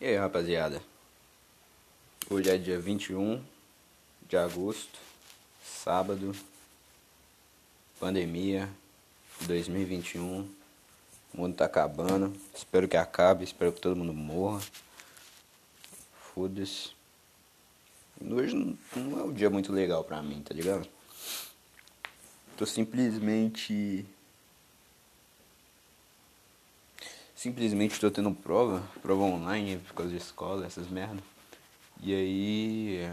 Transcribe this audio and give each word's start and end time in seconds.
E 0.00 0.06
aí, 0.06 0.16
rapaziada? 0.16 0.80
Hoje 2.30 2.48
é 2.48 2.56
dia 2.56 2.80
21 2.80 3.44
de 4.26 4.34
agosto, 4.34 4.98
sábado, 5.62 6.34
pandemia 7.98 8.66
2021. 9.42 10.40
O 11.34 11.36
mundo 11.36 11.54
tá 11.54 11.66
acabando. 11.66 12.34
Espero 12.54 12.88
que 12.88 12.96
acabe, 12.96 13.44
espero 13.44 13.74
que 13.74 13.80
todo 13.82 13.94
mundo 13.94 14.14
morra. 14.14 14.62
Foda-se. 16.32 16.92
Hoje 18.22 18.56
não, 18.56 18.78
não 18.96 19.20
é 19.20 19.24
um 19.24 19.32
dia 19.34 19.50
muito 19.50 19.70
legal 19.70 20.02
pra 20.02 20.22
mim, 20.22 20.40
tá 20.40 20.54
ligado? 20.54 20.88
Tô 22.56 22.64
simplesmente 22.64 24.06
simplesmente 27.40 27.94
estou 27.94 28.10
tendo 28.10 28.30
prova, 28.32 28.82
prova 29.00 29.22
online 29.22 29.78
por 29.78 29.94
causa 29.94 30.10
de 30.12 30.18
escola, 30.18 30.66
essas 30.66 30.88
merda. 30.88 31.22
E 32.02 32.14
aí 32.14 33.10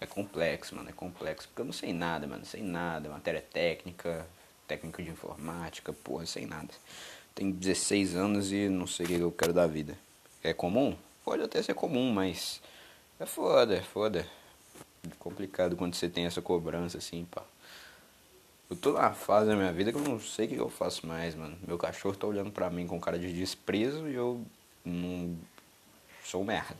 é 0.00 0.06
complexo, 0.06 0.76
mano, 0.76 0.88
é 0.88 0.92
complexo, 0.92 1.48
porque 1.48 1.60
eu 1.60 1.64
não 1.64 1.72
sei 1.72 1.92
nada, 1.92 2.24
mano, 2.24 2.44
sei 2.46 2.62
nada, 2.62 3.08
matéria 3.08 3.42
técnica, 3.42 4.24
técnica 4.68 5.02
de 5.02 5.10
informática, 5.10 5.92
porra, 5.92 6.24
sei 6.24 6.46
nada. 6.46 6.68
Tenho 7.34 7.52
16 7.52 8.14
anos 8.14 8.52
e 8.52 8.68
não 8.68 8.86
sei 8.86 9.06
o 9.06 9.08
que 9.08 9.18
eu 9.18 9.32
quero 9.32 9.52
da 9.52 9.66
vida. 9.66 9.98
É 10.40 10.54
comum? 10.54 10.96
Pode 11.24 11.42
até 11.42 11.60
ser 11.60 11.74
comum, 11.74 12.12
mas 12.12 12.62
é 13.18 13.26
foda, 13.26 13.74
é 13.74 13.82
foda. 13.82 14.24
É 15.04 15.14
complicado 15.18 15.74
quando 15.74 15.96
você 15.96 16.08
tem 16.08 16.26
essa 16.26 16.40
cobrança 16.40 16.98
assim, 16.98 17.26
pá. 17.28 17.42
Eu 18.72 18.76
tô 18.76 18.92
numa 18.92 19.12
fase 19.12 19.50
da 19.50 19.54
minha 19.54 19.70
vida 19.70 19.92
que 19.92 19.98
eu 19.98 20.02
não 20.02 20.18
sei 20.18 20.46
o 20.46 20.48
que 20.48 20.56
eu 20.56 20.70
faço 20.70 21.06
mais, 21.06 21.34
mano. 21.34 21.54
Meu 21.68 21.76
cachorro 21.76 22.16
tá 22.16 22.26
olhando 22.26 22.50
pra 22.50 22.70
mim 22.70 22.86
com 22.86 22.98
cara 22.98 23.18
de 23.18 23.30
desprezo 23.30 24.08
e 24.08 24.14
eu 24.14 24.42
não 24.82 25.36
sou 26.24 26.42
merda. 26.42 26.78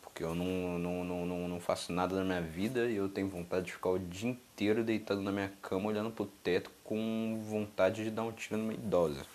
Porque 0.00 0.22
eu 0.22 0.32
não, 0.32 0.78
não, 0.78 1.04
não, 1.04 1.26
não, 1.26 1.48
não 1.48 1.60
faço 1.60 1.92
nada 1.92 2.14
na 2.14 2.22
minha 2.22 2.40
vida 2.40 2.86
e 2.86 2.94
eu 2.94 3.08
tenho 3.08 3.28
vontade 3.28 3.66
de 3.66 3.72
ficar 3.72 3.88
o 3.88 3.98
dia 3.98 4.30
inteiro 4.30 4.84
deitado 4.84 5.20
na 5.20 5.32
minha 5.32 5.50
cama 5.60 5.88
olhando 5.88 6.12
pro 6.12 6.24
teto 6.24 6.70
com 6.84 7.44
vontade 7.50 8.04
de 8.04 8.10
dar 8.12 8.22
um 8.22 8.30
tiro 8.30 8.56
numa 8.56 8.74
idosa. 8.74 9.26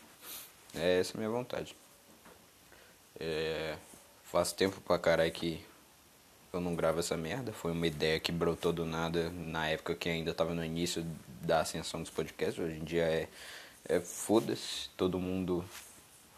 É 0.73 1.01
essa 1.01 1.17
a 1.17 1.19
minha 1.19 1.29
vontade. 1.29 1.75
É, 3.19 3.75
faz 4.23 4.53
tempo 4.53 4.79
pra 4.79 4.97
caralho 4.97 5.33
que 5.33 5.59
eu 6.53 6.61
não 6.61 6.75
gravo 6.75 6.99
essa 6.99 7.17
merda. 7.17 7.51
Foi 7.51 7.71
uma 7.71 7.87
ideia 7.87 8.19
que 8.19 8.31
brotou 8.31 8.71
do 8.71 8.85
nada 8.85 9.31
na 9.31 9.67
época 9.67 9.95
que 9.95 10.07
ainda 10.07 10.33
tava 10.33 10.53
no 10.53 10.63
início 10.63 11.03
da 11.41 11.61
ascensão 11.61 12.01
dos 12.01 12.11
podcasts. 12.11 12.63
Hoje 12.63 12.77
em 12.77 12.83
dia 12.83 13.03
é, 13.03 13.27
é 13.89 13.99
foda-se, 13.99 14.89
todo 14.95 15.19
mundo 15.19 15.65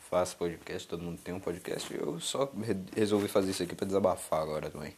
faz 0.10 0.34
podcast, 0.34 0.88
todo 0.88 1.04
mundo 1.04 1.20
tem 1.22 1.34
um 1.34 1.40
podcast. 1.40 1.94
Eu 1.94 2.20
só 2.22 2.50
resolvi 2.96 3.28
fazer 3.28 3.52
isso 3.52 3.64
aqui 3.64 3.76
para 3.76 3.88
desabafar 3.88 4.42
agora 4.42 4.70
também. 4.70 4.96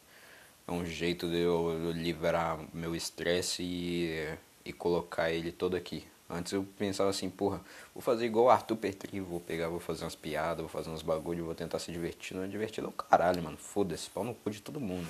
É 0.67 0.71
um 0.71 0.85
jeito 0.85 1.27
de 1.27 1.39
eu 1.39 1.91
liberar 1.93 2.59
meu 2.71 2.95
estresse 2.95 3.63
e, 3.63 4.37
e 4.63 4.71
colocar 4.71 5.31
ele 5.31 5.51
todo 5.51 5.75
aqui. 5.75 6.05
Antes 6.29 6.51
eu 6.51 6.65
pensava 6.77 7.09
assim, 7.09 7.29
porra, 7.29 7.61
vou 7.93 8.01
fazer 8.01 8.25
igual 8.25 8.45
o 8.45 8.49
Arthur 8.49 8.75
Petri, 8.75 9.21
vou 9.21 9.39
pegar, 9.39 9.69
vou 9.69 9.79
fazer 9.79 10.03
umas 10.03 10.15
piadas, 10.15 10.59
vou 10.59 10.67
fazer 10.67 10.89
uns 10.89 11.01
bagulho, 11.01 11.45
vou 11.45 11.55
tentar 11.55 11.79
se 11.79 11.91
divertir. 11.91 12.35
Não 12.35 12.43
é 12.43 12.47
divertido 12.47 12.87
é 12.89 13.01
caralho, 13.09 13.41
mano. 13.41 13.57
Foda-se, 13.57 14.09
pau 14.09 14.25
no 14.25 14.35
cu 14.35 14.51
de 14.51 14.61
todo 14.61 14.79
mundo. 14.79 15.07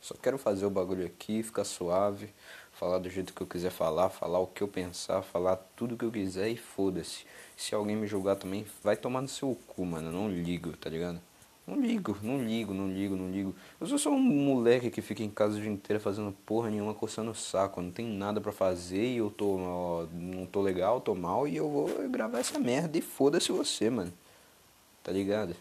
Só 0.00 0.14
quero 0.14 0.38
fazer 0.38 0.66
o 0.66 0.70
bagulho 0.70 1.06
aqui, 1.06 1.42
ficar 1.42 1.64
suave, 1.64 2.30
falar 2.72 2.98
do 2.98 3.08
jeito 3.08 3.34
que 3.34 3.40
eu 3.42 3.46
quiser 3.46 3.70
falar, 3.70 4.08
falar 4.10 4.38
o 4.38 4.46
que 4.46 4.62
eu 4.62 4.68
pensar, 4.68 5.22
falar 5.22 5.56
tudo 5.76 5.96
que 5.96 6.04
eu 6.04 6.10
quiser 6.10 6.48
e 6.48 6.56
foda-se. 6.56 7.24
Se 7.56 7.74
alguém 7.74 7.96
me 7.96 8.06
julgar 8.06 8.36
também, 8.36 8.66
vai 8.82 8.96
tomar 8.96 9.20
no 9.20 9.28
seu 9.28 9.54
cu, 9.66 9.84
mano. 9.84 10.08
Eu 10.08 10.12
não 10.12 10.30
ligo, 10.30 10.76
tá 10.76 10.88
ligado? 10.90 11.20
Não 11.66 11.80
ligo, 11.80 12.16
não 12.22 12.42
ligo, 12.42 12.74
não 12.74 12.88
ligo, 12.88 13.14
não 13.14 13.30
ligo. 13.30 13.54
Eu 13.80 13.86
sou 13.86 13.98
só 13.98 14.10
um 14.10 14.18
moleque 14.18 14.90
que 14.90 15.00
fica 15.00 15.22
em 15.22 15.30
casa 15.30 15.56
o 15.56 15.60
dia 15.60 15.70
inteiro 15.70 16.02
fazendo 16.02 16.32
porra 16.44 16.70
nenhuma, 16.70 16.94
coçando 16.94 17.30
o 17.30 17.34
saco. 17.34 17.80
Não 17.80 17.92
tem 17.92 18.06
nada 18.06 18.40
para 18.40 18.50
fazer 18.50 19.04
e 19.04 19.18
eu 19.18 19.30
tô. 19.30 19.58
Ó, 19.58 20.06
não 20.12 20.46
tô 20.46 20.60
legal, 20.60 21.00
tô 21.00 21.14
mal 21.14 21.46
e 21.46 21.56
eu 21.56 21.70
vou 21.70 22.08
gravar 22.08 22.40
essa 22.40 22.58
merda 22.58 22.98
e 22.98 23.00
foda-se 23.00 23.52
você, 23.52 23.88
mano. 23.88 24.12
Tá 25.02 25.12
ligado? 25.12 25.54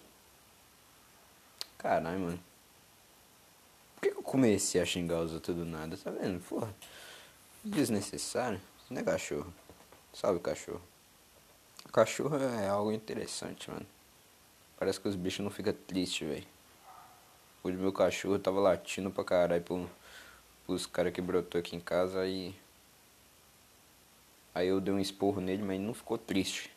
Caralho, 1.77 2.19
mano. 2.19 2.39
Por 3.95 4.01
que 4.01 4.17
eu 4.17 4.23
comecei 4.23 4.81
a 4.81 4.85
xingar 4.85 5.21
os 5.21 5.33
outros 5.33 5.55
do 5.55 5.65
nada? 5.65 5.95
Tá 5.97 6.09
vendo? 6.09 6.41
Porra. 6.41 6.73
Desnecessário. 7.63 8.59
Não 8.89 9.01
é 9.01 9.03
cachorro. 9.03 9.53
Salve 10.13 10.39
cachorro. 10.39 10.81
Cachorro 11.91 12.37
é 12.37 12.67
algo 12.67 12.91
interessante, 12.91 13.69
mano. 13.69 13.85
Parece 14.79 14.97
que 14.97 15.09
os 15.09 15.15
bichos 15.17 15.43
não 15.43 15.51
ficam 15.51 15.73
tristes, 15.73 16.25
velho. 16.25 16.47
O 17.61 17.67
meu 17.67 17.91
cachorro 17.91 18.39
tava 18.39 18.61
latindo 18.61 19.11
pra 19.11 19.25
caralho 19.25 19.61
pro, 19.61 19.89
pros 20.65 20.85
caras 20.85 21.11
que 21.11 21.21
brotou 21.21 21.59
aqui 21.59 21.75
em 21.75 21.81
casa 21.81 22.21
aí. 22.21 22.55
Aí 24.55 24.69
eu 24.69 24.79
dei 24.79 24.93
um 24.93 24.99
esporro 24.99 25.41
nele, 25.41 25.63
mas 25.63 25.81
não 25.81 25.93
ficou 25.93 26.17
triste. 26.17 26.71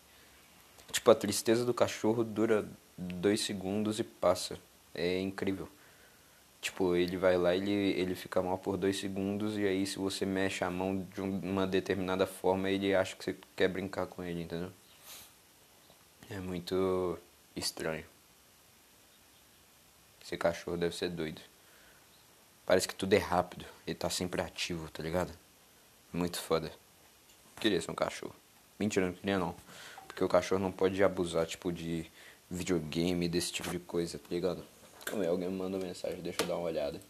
Tipo, 0.90 1.12
a 1.12 1.14
tristeza 1.14 1.64
do 1.64 1.72
cachorro 1.72 2.24
dura 2.24 2.68
dois 2.98 3.40
segundos 3.42 4.00
e 4.00 4.04
passa. 4.04 4.58
É 4.92 5.20
incrível. 5.20 5.68
Tipo, 6.60 6.96
ele 6.96 7.16
vai 7.16 7.36
lá, 7.36 7.54
ele, 7.54 7.70
ele 7.70 8.16
fica 8.16 8.42
mal 8.42 8.58
por 8.58 8.76
dois 8.76 8.98
segundos 8.98 9.56
e 9.56 9.64
aí 9.64 9.86
se 9.86 9.98
você 9.98 10.26
mexe 10.26 10.64
a 10.64 10.70
mão 10.70 11.06
de 11.14 11.20
uma 11.20 11.68
determinada 11.68 12.26
forma, 12.26 12.68
ele 12.68 12.94
acha 12.94 13.14
que 13.14 13.24
você 13.24 13.36
quer 13.54 13.68
brincar 13.68 14.06
com 14.06 14.24
ele, 14.24 14.42
entendeu? 14.42 14.72
É 16.30 16.38
muito 16.40 17.18
estranho. 17.56 18.04
Esse 20.24 20.36
cachorro 20.36 20.76
deve 20.76 20.96
ser 20.96 21.10
doido. 21.10 21.40
Parece 22.64 22.86
que 22.86 22.94
tudo 22.94 23.12
é 23.12 23.18
rápido. 23.18 23.64
Ele 23.86 23.94
tá 23.94 24.08
sempre 24.08 24.40
ativo, 24.40 24.88
tá 24.90 25.02
ligado? 25.02 25.32
Muito 26.12 26.38
foda. 26.38 26.72
Queria 27.60 27.80
ser 27.80 27.90
um 27.90 27.94
cachorro. 27.94 28.34
Mentira, 28.78 29.06
não 29.06 29.14
queria 29.14 29.38
não. 29.38 29.54
Porque 30.06 30.22
o 30.22 30.28
cachorro 30.28 30.60
não 30.60 30.72
pode 30.72 31.02
abusar, 31.02 31.46
tipo, 31.46 31.72
de 31.72 32.10
videogame, 32.50 33.28
desse 33.28 33.52
tipo 33.52 33.70
de 33.70 33.78
coisa, 33.78 34.18
tá 34.18 34.26
ligado? 34.30 34.64
Como 35.08 35.22
é, 35.22 35.26
alguém 35.26 35.48
me 35.48 35.56
mandou 35.56 35.80
mensagem, 35.80 36.20
deixa 36.20 36.42
eu 36.42 36.46
dar 36.46 36.56
uma 36.56 36.66
olhada. 36.66 37.00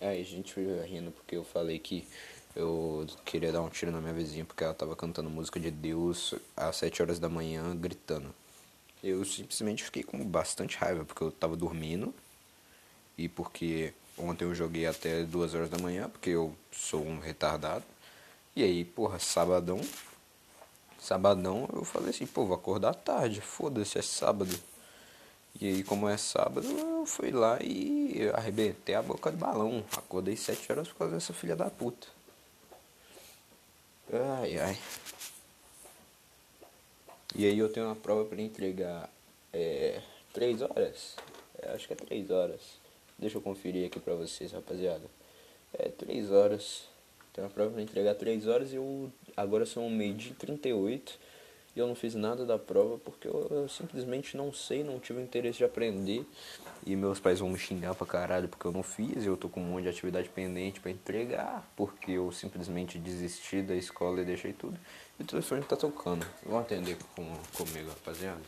Aí, 0.00 0.24
gente 0.24 0.54
rindo 0.84 1.12
porque 1.12 1.36
eu 1.36 1.44
falei 1.44 1.78
que 1.78 2.06
eu 2.54 3.06
queria 3.24 3.52
dar 3.52 3.62
um 3.62 3.68
tiro 3.68 3.90
na 3.90 4.00
minha 4.00 4.12
vizinha 4.12 4.44
porque 4.44 4.62
ela 4.62 4.74
tava 4.74 4.94
cantando 4.94 5.30
música 5.30 5.58
de 5.58 5.70
Deus 5.70 6.34
às 6.56 6.76
7 6.76 7.02
horas 7.02 7.18
da 7.18 7.28
manhã, 7.28 7.76
gritando. 7.76 8.34
Eu 9.02 9.24
simplesmente 9.24 9.82
fiquei 9.84 10.02
com 10.02 10.24
bastante 10.24 10.76
raiva 10.76 11.04
porque 11.04 11.22
eu 11.22 11.32
tava 11.32 11.56
dormindo 11.56 12.14
e 13.16 13.28
porque 13.28 13.92
ontem 14.16 14.44
eu 14.44 14.54
joguei 14.54 14.86
até 14.86 15.24
2 15.24 15.54
horas 15.54 15.70
da 15.70 15.78
manhã 15.78 16.08
porque 16.08 16.30
eu 16.30 16.54
sou 16.70 17.04
um 17.04 17.18
retardado. 17.18 17.84
E 18.54 18.62
aí, 18.62 18.84
porra, 18.84 19.18
sabadão. 19.18 19.80
Sabadão 21.00 21.68
eu 21.72 21.84
falei 21.84 22.10
assim, 22.10 22.26
pô, 22.26 22.44
vou 22.44 22.54
acordar 22.54 22.94
tarde, 22.94 23.40
foda-se, 23.40 23.98
é 23.98 24.02
sábado. 24.02 24.54
E 25.60 25.66
aí, 25.66 25.84
como 25.84 26.08
é 26.08 26.16
sábado, 26.16 26.66
eu 26.66 27.04
fui 27.06 27.30
lá 27.30 27.58
e 27.60 28.30
arrebentei 28.34 28.94
a 28.94 29.02
boca 29.02 29.30
de 29.30 29.36
balão. 29.36 29.84
Acordei 29.96 30.36
7 30.36 30.70
horas 30.70 30.88
por 30.88 30.96
causa 30.96 31.14
dessa 31.14 31.32
filha 31.32 31.56
da 31.56 31.68
puta. 31.70 32.06
Ai, 34.14 34.58
ai. 34.58 34.78
E 37.34 37.46
aí 37.46 37.58
eu 37.58 37.72
tenho 37.72 37.86
uma 37.86 37.96
prova 37.96 38.26
para 38.26 38.42
entregar 38.42 39.08
é, 39.50 40.02
três 40.34 40.60
horas. 40.60 41.16
É, 41.58 41.70
acho 41.70 41.86
que 41.86 41.94
é 41.94 41.96
três 41.96 42.30
horas. 42.30 42.60
Deixa 43.18 43.38
eu 43.38 43.40
conferir 43.40 43.86
aqui 43.86 43.98
pra 43.98 44.14
vocês, 44.14 44.52
rapaziada. 44.52 45.04
É 45.72 45.88
três 45.88 46.30
horas. 46.30 46.84
Tenho 47.32 47.46
uma 47.46 47.54
prova 47.54 47.70
para 47.70 47.80
entregar 47.80 48.14
três 48.14 48.46
horas 48.46 48.74
e 48.74 48.76
eu 48.76 49.10
agora 49.34 49.64
são 49.64 49.88
meio 49.88 50.12
dia 50.12 50.34
38 50.38 51.18
e 51.74 51.78
eu 51.78 51.86
não 51.86 51.94
fiz 51.94 52.14
nada 52.14 52.44
da 52.44 52.58
prova 52.58 52.98
porque 52.98 53.26
eu, 53.26 53.48
eu, 53.50 53.68
simplesmente 53.68 54.36
não 54.36 54.52
sei, 54.52 54.84
não 54.84 55.00
tive 55.00 55.22
interesse 55.22 55.58
de 55.58 55.64
aprender. 55.64 56.26
E 56.84 56.94
meus 56.94 57.18
pais 57.18 57.40
vão 57.40 57.48
me 57.48 57.58
xingar 57.58 57.94
pra 57.94 58.06
caralho 58.06 58.46
porque 58.46 58.66
eu 58.66 58.72
não 58.72 58.82
fiz. 58.82 59.24
Eu 59.24 59.38
tô 59.38 59.48
com 59.48 59.60
um 59.60 59.64
monte 59.64 59.84
de 59.84 59.88
atividade 59.88 60.28
pendente 60.28 60.80
para 60.80 60.90
entregar 60.90 61.66
porque 61.74 62.12
eu 62.12 62.30
simplesmente 62.30 62.98
desisti 62.98 63.62
da 63.62 63.74
escola 63.74 64.20
e 64.20 64.24
deixei 64.24 64.52
tudo. 64.52 64.78
E 65.18 65.22
o 65.22 65.26
telefone 65.26 65.62
tá 65.62 65.76
tocando. 65.76 66.26
Vão 66.44 66.58
atender 66.58 66.98
com, 67.16 67.24
comigo, 67.54 67.88
rapaziada. 67.88 68.42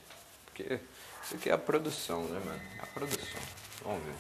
Porque 0.44 0.78
isso 1.22 1.36
aqui 1.36 1.48
é 1.48 1.52
a 1.52 1.58
produção, 1.58 2.24
né, 2.24 2.40
mano? 2.44 2.60
É 2.78 2.82
a 2.82 2.86
produção. 2.86 3.40
Vamos 3.82 4.04
ver. 4.04 4.14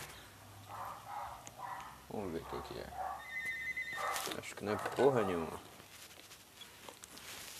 Vamos 2.10 2.32
ver 2.32 2.40
o 2.40 2.62
que 2.62 2.78
é. 2.78 2.86
Acho 4.38 4.56
que 4.56 4.64
não 4.64 4.72
é 4.72 4.76
porra 4.76 5.22
nenhuma. 5.24 5.60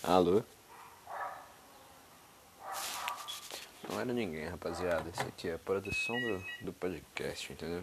Alô? 0.03 0.43
Não 3.89 4.01
era 4.01 4.13
ninguém, 4.13 4.47
rapaziada. 4.47 5.09
Esse 5.11 5.23
aqui 5.23 5.49
é 5.49 5.55
a 5.55 5.59
produção 5.59 6.19
do, 6.21 6.45
do 6.67 6.73
podcast, 6.73 7.53
entendeu? 7.53 7.83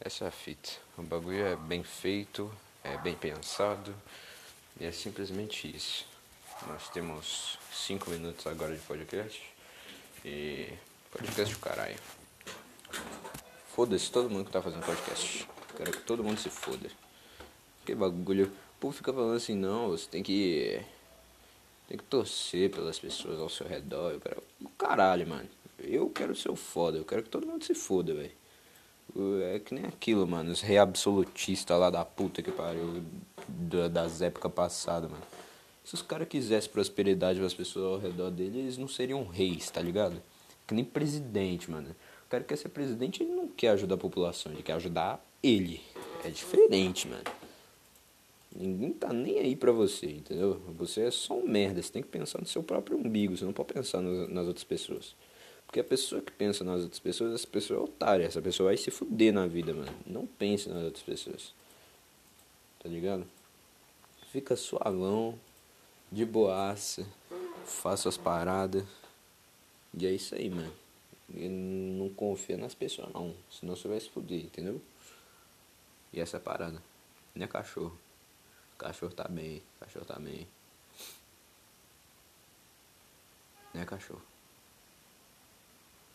Essa 0.00 0.24
é 0.24 0.28
a 0.28 0.30
fita. 0.30 0.70
O 0.96 1.02
bagulho 1.02 1.44
é 1.44 1.56
bem 1.56 1.82
feito, 1.82 2.52
é 2.82 2.96
bem 2.98 3.14
pensado 3.14 3.94
e 4.80 4.84
é 4.84 4.92
simplesmente 4.92 5.74
isso. 5.74 6.06
Nós 6.66 6.88
temos 6.90 7.58
5 7.72 8.10
minutos 8.10 8.46
agora 8.46 8.74
de 8.74 8.80
podcast 8.82 9.42
e 10.24 10.72
Podcast 11.16 11.54
do 11.54 11.60
caralho. 11.60 11.96
Foda-se 13.74 14.10
todo 14.10 14.28
mundo 14.28 14.44
que 14.44 14.52
tá 14.52 14.60
fazendo 14.60 14.84
podcast. 14.84 15.48
Quero 15.74 15.92
que 15.92 16.00
todo 16.02 16.22
mundo 16.22 16.38
se 16.38 16.50
foda. 16.50 16.90
Que 17.86 17.94
bagulho. 17.94 18.46
O 18.46 18.80
povo 18.80 18.94
fica 18.94 19.12
falando 19.12 19.34
assim, 19.34 19.54
não, 19.54 19.88
você 19.88 20.06
tem 20.08 20.22
que. 20.22 20.78
Tem 21.88 21.96
que 21.96 22.04
torcer 22.04 22.70
pelas 22.70 22.98
pessoas 22.98 23.38
ao 23.40 23.48
seu 23.48 23.66
redor. 23.66 24.12
Eu 24.12 24.20
quero. 24.20 24.42
Caralho, 24.76 25.26
mano. 25.26 25.48
Eu 25.78 26.10
quero 26.10 26.34
ser 26.34 26.50
o 26.50 26.56
foda. 26.56 26.98
Eu 26.98 27.04
quero 27.04 27.22
que 27.22 27.28
todo 27.28 27.46
mundo 27.46 27.64
se 27.64 27.74
foda, 27.74 28.14
velho. 28.14 28.32
É 29.44 29.58
que 29.60 29.74
nem 29.74 29.84
aquilo, 29.84 30.26
mano. 30.26 30.50
Os 30.50 30.60
rei 30.60 30.78
absolutistas 30.78 31.78
lá 31.78 31.90
da 31.90 32.04
puta 32.04 32.42
que 32.42 32.50
pariu. 32.50 33.02
Das 33.92 34.20
épocas 34.20 34.52
passadas, 34.52 35.10
mano. 35.10 35.22
Se 35.84 35.94
os 35.94 36.02
caras 36.02 36.26
quisessem 36.26 36.68
prosperidade 36.70 37.38
para 37.38 37.46
as 37.46 37.54
pessoas 37.54 37.84
ao 37.84 37.98
redor 37.98 38.30
dele, 38.30 38.58
eles 38.58 38.76
não 38.76 38.88
seriam 38.88 39.24
reis, 39.24 39.70
tá 39.70 39.80
ligado? 39.80 40.20
Que 40.66 40.74
nem 40.74 40.84
presidente, 40.84 41.70
mano. 41.70 41.94
O 42.26 42.28
cara 42.28 42.42
que 42.42 42.48
quer 42.48 42.56
ser 42.56 42.70
presidente, 42.70 43.22
ele 43.22 43.30
não 43.30 43.46
quer 43.46 43.68
ajudar 43.68 43.94
a 43.94 43.98
população, 43.98 44.50
ele 44.50 44.64
quer 44.64 44.72
ajudar 44.72 45.24
ele. 45.40 45.80
É 46.24 46.28
diferente, 46.28 47.06
mano. 47.06 47.22
Ninguém 48.58 48.92
tá 48.92 49.12
nem 49.12 49.38
aí 49.38 49.54
pra 49.54 49.70
você, 49.70 50.06
entendeu? 50.06 50.60
Você 50.78 51.02
é 51.02 51.10
só 51.10 51.34
um 51.34 51.46
merda, 51.46 51.82
você 51.82 51.92
tem 51.92 52.02
que 52.02 52.08
pensar 52.08 52.40
no 52.40 52.46
seu 52.46 52.62
próprio 52.62 52.96
umbigo, 52.96 53.36
você 53.36 53.44
não 53.44 53.52
pode 53.52 53.74
pensar 53.74 54.00
nas 54.00 54.46
outras 54.46 54.64
pessoas. 54.64 55.14
Porque 55.66 55.78
a 55.78 55.84
pessoa 55.84 56.22
que 56.22 56.32
pensa 56.32 56.64
nas 56.64 56.80
outras 56.80 56.98
pessoas, 56.98 57.34
essa 57.34 57.46
pessoa 57.46 57.80
é 57.80 57.82
otária, 57.82 58.24
essa 58.24 58.40
pessoa 58.40 58.68
vai 58.68 58.76
se 58.78 58.90
fuder 58.90 59.32
na 59.32 59.46
vida, 59.46 59.74
mano. 59.74 59.92
Não 60.06 60.26
pense 60.26 60.70
nas 60.70 60.84
outras 60.84 61.04
pessoas. 61.04 61.52
Tá 62.82 62.88
ligado? 62.88 63.26
Fica 64.32 64.56
suavão, 64.56 65.38
de 66.10 66.24
boaça, 66.24 67.06
faça 67.66 68.08
as 68.08 68.16
paradas. 68.16 68.84
E 69.98 70.06
é 70.06 70.12
isso 70.12 70.34
aí, 70.34 70.48
mano. 70.48 70.72
E 71.34 71.46
não 71.48 72.08
confia 72.08 72.56
nas 72.56 72.74
pessoas 72.74 73.12
não, 73.12 73.34
senão 73.50 73.76
você 73.76 73.88
vai 73.88 74.00
se 74.00 74.08
fuder, 74.08 74.44
entendeu? 74.44 74.80
E 76.12 76.20
essa 76.20 76.40
parada. 76.40 76.80
Não 77.34 77.44
é 77.44 77.48
cachorro. 77.48 77.98
Cachorro 78.78 79.12
tá 79.12 79.26
bem, 79.28 79.62
cachorro 79.80 80.04
tá 80.04 80.18
bem. 80.18 80.46
Não 83.72 83.82
é 83.82 83.84
cachorro. 83.84 84.22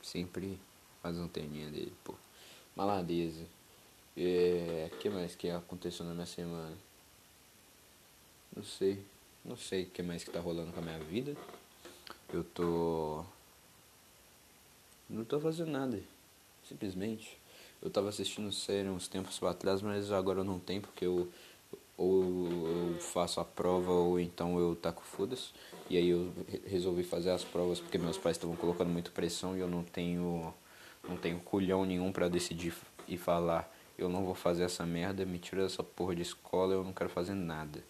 Sempre 0.02 0.60
faz 1.02 1.18
um 1.18 1.28
teninha 1.28 1.70
dele, 1.70 1.94
pô. 2.04 2.16
Maladeza. 2.76 3.46
É. 4.18 4.90
O 4.94 4.98
que 4.98 5.10
mais 5.10 5.36
que 5.36 5.50
aconteceu 5.50 6.06
na 6.06 6.14
minha 6.14 6.26
semana? 6.26 6.76
Não 8.56 8.64
sei. 8.64 9.04
Não 9.44 9.58
sei 9.58 9.84
o 9.84 9.90
que 9.90 10.04
mais 10.04 10.24
que 10.24 10.32
tá 10.32 10.40
rolando 10.40 10.72
com 10.72 10.80
a 10.80 10.84
minha 10.84 11.00
vida. 11.00 11.36
Eu 12.34 12.44
tô. 12.44 13.24
Não 15.10 15.26
tô 15.26 15.40
fazendo 15.40 15.72
nada. 15.72 16.02
Simplesmente. 16.68 17.38
Eu 17.82 17.90
tava 17.90 18.10
assistindo 18.10 18.52
série 18.52 18.90
uns 18.90 19.08
tempos 19.08 19.42
atrás, 19.44 19.82
mas 19.82 20.12
agora 20.12 20.40
eu 20.40 20.44
não 20.44 20.60
tenho 20.60 20.82
porque 20.82 21.06
eu 21.06 21.32
ou 22.02 22.48
eu 22.68 23.00
faço 23.00 23.40
a 23.40 23.46
prova 23.46 23.92
ou 23.92 24.20
então 24.20 24.60
eu 24.60 24.76
taco 24.76 25.04
foda-se. 25.04 25.52
E 25.90 25.98
aí 25.98 26.10
eu 26.10 26.32
resolvi 26.66 27.04
fazer 27.04 27.30
as 27.32 27.44
provas 27.44 27.80
porque 27.80 27.98
meus 27.98 28.18
pais 28.18 28.38
estavam 28.38 28.56
colocando 28.56 28.90
muito 28.90 29.12
pressão 29.12 29.56
e 29.56 29.60
eu 29.60 29.68
não 29.68 29.84
tenho 29.84 30.54
não 31.08 31.18
tenho 31.18 31.40
culhão 31.40 31.86
nenhum 31.86 32.12
para 32.12 32.28
decidir 32.28 32.74
e 33.08 33.18
falar 33.18 33.72
eu 33.98 34.10
não 34.10 34.26
vou 34.26 34.34
fazer 34.34 34.64
essa 34.64 34.84
merda, 34.84 35.26
me 35.26 35.38
tira 35.38 35.62
dessa 35.62 35.84
porra 35.84 36.16
de 36.16 36.24
escola, 36.24 36.74
eu 36.74 36.84
não 36.84 36.92
quero 36.92 37.10
fazer 37.10 37.36
nada. 37.36 37.84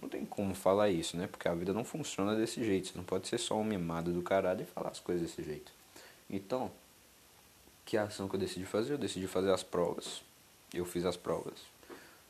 Não 0.00 0.08
tem 0.08 0.24
como 0.24 0.54
falar 0.54 0.88
isso, 0.88 1.16
né? 1.16 1.26
Porque 1.26 1.48
a 1.48 1.54
vida 1.54 1.74
não 1.74 1.84
funciona 1.84 2.34
desse 2.34 2.64
jeito. 2.64 2.88
Você 2.88 2.96
não 2.96 3.04
pode 3.04 3.28
ser 3.28 3.36
só 3.36 3.56
um 3.56 3.64
mimado 3.64 4.12
do 4.12 4.22
caralho 4.22 4.62
e 4.62 4.64
falar 4.64 4.90
as 4.90 5.00
coisas 5.00 5.22
desse 5.22 5.42
jeito. 5.42 5.72
Então, 6.30 6.70
que 7.84 7.98
ação 7.98 8.28
que 8.28 8.36
eu 8.36 8.40
decidi 8.40 8.64
fazer? 8.64 8.94
Eu 8.94 8.98
decidi 8.98 9.26
fazer 9.26 9.52
as 9.52 9.62
provas. 9.62 10.22
Eu 10.72 10.84
fiz 10.84 11.04
as 11.04 11.16
provas. 11.16 11.77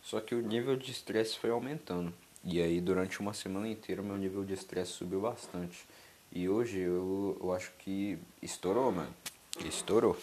Só 0.02 0.20
que 0.20 0.34
o 0.34 0.40
nível 0.40 0.76
de 0.76 0.90
estresse 0.90 1.38
foi 1.38 1.50
aumentando. 1.50 2.12
E 2.44 2.62
aí, 2.62 2.80
durante 2.80 3.20
uma 3.20 3.34
semana 3.34 3.68
inteira, 3.68 4.02
meu 4.02 4.16
nível 4.16 4.44
de 4.44 4.54
estresse 4.54 4.92
subiu 4.92 5.20
bastante. 5.20 5.84
E 6.32 6.48
hoje 6.48 6.78
eu, 6.78 7.36
eu 7.40 7.52
acho 7.52 7.72
que 7.78 8.18
estourou, 8.42 8.92
mano. 8.92 9.14
Estourou. 9.64 10.16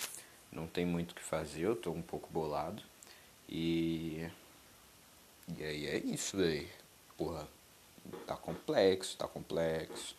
Não 0.52 0.68
tem 0.68 0.86
muito 0.86 1.12
o 1.12 1.16
que 1.16 1.24
fazer, 1.24 1.64
eu 1.64 1.76
tô 1.76 1.92
um 1.92 2.02
pouco 2.02 2.30
bolado. 2.32 2.82
E. 3.50 4.28
E 5.58 5.64
aí 5.64 5.86
é 5.88 5.98
isso, 5.98 6.38
velho 6.38 6.68
porra, 7.18 7.48
tá 8.26 8.36
complexo, 8.36 9.18
tá 9.18 9.28
complexo. 9.28 10.16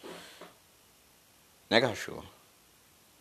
Né, 1.69 1.81
cachorro? 1.81 2.25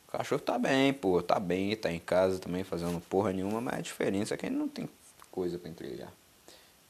O 0.08 0.12
cachorro 0.12 0.42
tá 0.42 0.58
bem, 0.58 0.94
pô, 0.94 1.22
tá 1.22 1.40
bem, 1.40 1.76
tá 1.76 1.92
em 1.92 2.00
casa 2.00 2.40
também 2.40 2.64
fazendo 2.64 3.02
porra 3.02 3.34
nenhuma, 3.34 3.60
mas 3.60 3.76
a 3.76 3.82
diferença 3.82 4.34
é 4.34 4.38
que 4.38 4.46
ele 4.46 4.56
não 4.56 4.68
tem 4.68 4.90
coisa 5.32 5.58
para 5.58 5.70
entregar. 5.70 6.12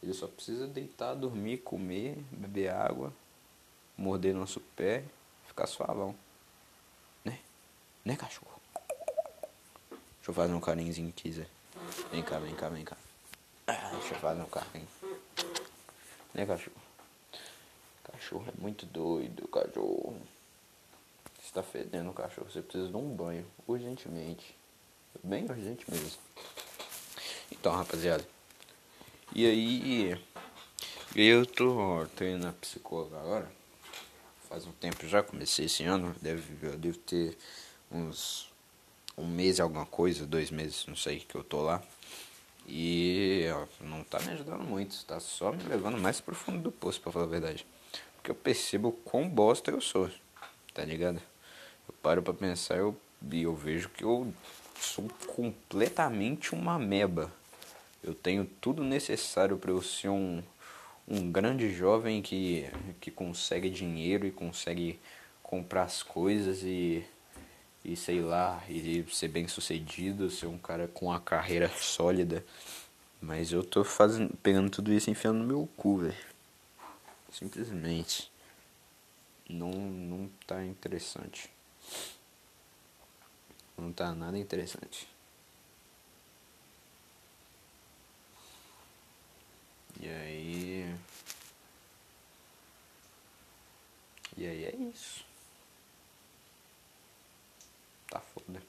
Ele 0.05 0.13
só 0.13 0.27
precisa 0.27 0.67
deitar, 0.67 1.15
dormir, 1.15 1.57
comer, 1.57 2.15
beber 2.29 2.69
água, 2.69 3.11
morder 3.97 4.35
nosso 4.35 4.59
pé, 4.59 5.03
ficar 5.47 5.65
suavão. 5.65 6.15
Né? 7.23 7.39
Né, 8.05 8.15
cachorro? 8.15 8.61
Deixa 9.89 10.29
eu 10.29 10.33
fazer 10.35 10.53
um 10.53 10.59
carinhozinho 10.59 11.09
aqui, 11.09 11.31
Zé. 11.31 11.47
Vem 12.11 12.21
cá, 12.21 12.37
vem 12.37 12.53
cá, 12.53 12.69
vem 12.69 12.85
cá. 12.85 12.95
Ah, 13.65 13.89
deixa 13.93 14.13
eu 14.13 14.19
fazer 14.19 14.43
um 14.43 14.45
carinho. 14.45 14.87
Né, 16.35 16.45
cachorro? 16.45 16.77
Cachorro 18.03 18.45
é 18.55 18.61
muito 18.61 18.85
doido, 18.85 19.47
cachorro. 19.47 20.21
Você 21.41 21.51
tá 21.51 21.63
fedendo, 21.63 22.13
cachorro. 22.13 22.51
Você 22.51 22.61
precisa 22.61 22.89
de 22.89 22.95
um 22.95 23.09
banho, 23.15 23.43
urgentemente. 23.67 24.55
Bem 25.23 25.45
urgente 25.45 25.89
mesmo. 25.89 26.19
Então, 27.51 27.73
rapaziada. 27.73 28.34
E 29.35 29.45
aí. 29.45 30.17
Eu 31.13 31.45
tô, 31.45 32.05
tô 32.15 32.23
indo 32.23 32.45
na 32.45 32.53
psicóloga 32.53 33.19
agora. 33.19 33.51
Faz 34.47 34.65
um 34.65 34.71
tempo 34.71 35.05
já, 35.09 35.21
comecei 35.21 35.65
esse 35.65 35.83
ano. 35.83 36.15
Deve, 36.21 36.65
eu 36.65 36.77
devo 36.77 36.97
ter 36.99 37.37
uns. 37.91 38.49
Um 39.17 39.27
mês, 39.27 39.59
alguma 39.59 39.85
coisa, 39.85 40.25
dois 40.25 40.49
meses, 40.51 40.85
não 40.87 40.95
sei, 40.95 41.19
que 41.19 41.35
eu 41.35 41.43
tô 41.43 41.61
lá. 41.61 41.83
E 42.65 43.45
ó, 43.53 43.65
não 43.83 44.05
tá 44.05 44.19
me 44.21 44.31
ajudando 44.31 44.63
muito, 44.63 45.03
tá 45.03 45.19
só 45.19 45.51
me 45.51 45.63
levando 45.63 45.97
mais 45.97 46.21
pro 46.21 46.33
fundo 46.33 46.61
do 46.61 46.71
poço, 46.71 47.01
pra 47.01 47.11
falar 47.11 47.25
a 47.25 47.29
verdade. 47.29 47.67
Porque 48.15 48.31
eu 48.31 48.35
percebo 48.35 48.93
quão 49.03 49.27
bosta 49.27 49.69
eu 49.69 49.81
sou, 49.81 50.09
tá 50.73 50.85
ligado? 50.85 51.21
Eu 51.87 51.93
paro 52.01 52.21
pra 52.23 52.33
pensar 52.33 52.77
eu, 52.77 52.97
e 53.29 53.43
eu 53.43 53.55
vejo 53.55 53.89
que 53.89 54.03
eu 54.03 54.33
sou 54.79 55.09
completamente 55.27 56.55
uma 56.55 56.79
meba. 56.79 57.31
Eu 58.05 58.13
tenho 58.13 58.45
tudo 58.61 58.83
necessário 58.83 59.57
para 59.57 59.71
eu 59.71 59.81
ser 59.81 60.09
um, 60.09 60.43
um 61.07 61.31
grande 61.31 61.73
jovem 61.73 62.21
que, 62.21 62.69
que 63.01 63.09
consegue 63.09 63.67
dinheiro 63.67 64.27
e 64.27 64.31
consegue 64.31 64.99
comprar 65.41 65.83
as 65.83 66.03
coisas 66.03 66.61
e 66.61 67.03
e 67.85 67.95
sei 67.95 68.19
lá, 68.19 68.63
e 68.67 69.05
ser 69.11 69.27
bem 69.27 69.47
sucedido, 69.47 70.31
ser 70.31 70.47
um 70.47 70.57
cara 70.57 70.87
com 70.87 71.05
uma 71.05 71.19
carreira 71.19 71.69
sólida. 71.77 72.43
Mas 73.21 73.51
eu 73.51 73.63
tô 73.63 73.83
fazendo, 73.83 74.35
pegando 74.37 74.71
tudo 74.71 74.91
isso 74.91 75.09
e 75.09 75.11
enfiando 75.11 75.37
no 75.37 75.45
meu 75.45 75.69
cu, 75.77 75.97
velho. 75.97 76.15
Simplesmente. 77.31 78.31
Não, 79.47 79.71
não 79.71 80.29
tá 80.47 80.65
interessante. 80.65 81.47
Não 83.77 83.91
tá 83.91 84.15
nada 84.15 84.37
interessante. 84.37 85.07
E 89.99 90.09
aí. 90.09 90.95
E 94.37 94.45
aí 94.45 94.65
é 94.65 94.75
isso. 94.75 95.25
Tá 98.09 98.19
foda. 98.19 98.61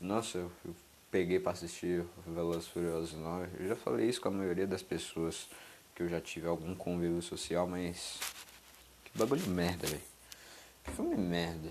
Nossa, 0.00 0.38
eu, 0.38 0.52
eu 0.64 0.74
peguei 1.10 1.38
pra 1.38 1.52
assistir 1.52 2.04
Velozes 2.26 2.66
Furiosos 2.68 3.12
9. 3.12 3.48
Eu 3.60 3.68
já 3.68 3.76
falei 3.76 4.08
isso 4.08 4.20
com 4.20 4.28
a 4.28 4.32
maioria 4.32 4.66
das 4.66 4.82
pessoas 4.82 5.48
que 5.94 6.02
eu 6.02 6.08
já 6.08 6.20
tive 6.20 6.46
algum 6.46 6.74
convívio 6.74 7.22
social, 7.22 7.66
mas. 7.66 8.18
Que 9.04 9.18
bagulho 9.18 9.42
de 9.42 9.50
merda, 9.50 9.86
velho. 9.86 10.02
Filme 10.96 11.16
merda. 11.16 11.68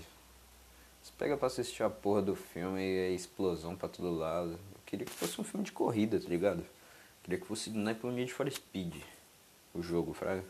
Você 1.02 1.12
pega 1.18 1.36
pra 1.36 1.46
assistir 1.46 1.82
a 1.82 1.90
porra 1.90 2.22
do 2.22 2.36
filme 2.36 2.80
e 2.80 2.98
é 2.98 3.10
explosão 3.10 3.76
pra 3.76 3.88
todo 3.88 4.10
lado. 4.10 4.52
Eu 4.52 4.80
queria 4.86 5.06
que 5.06 5.12
fosse 5.12 5.40
um 5.40 5.44
filme 5.44 5.64
de 5.64 5.72
corrida, 5.72 6.20
tá 6.20 6.28
ligado? 6.28 6.64
Eu 7.30 7.38
queria 7.38 7.38
que 7.42 7.46
fosse 7.46 7.70
na 7.70 7.94
pelo 7.94 8.12
Need 8.12 8.32
for 8.32 8.50
Speed. 8.50 9.04
O 9.72 9.80
jogo, 9.80 10.12
fraga. 10.12 10.44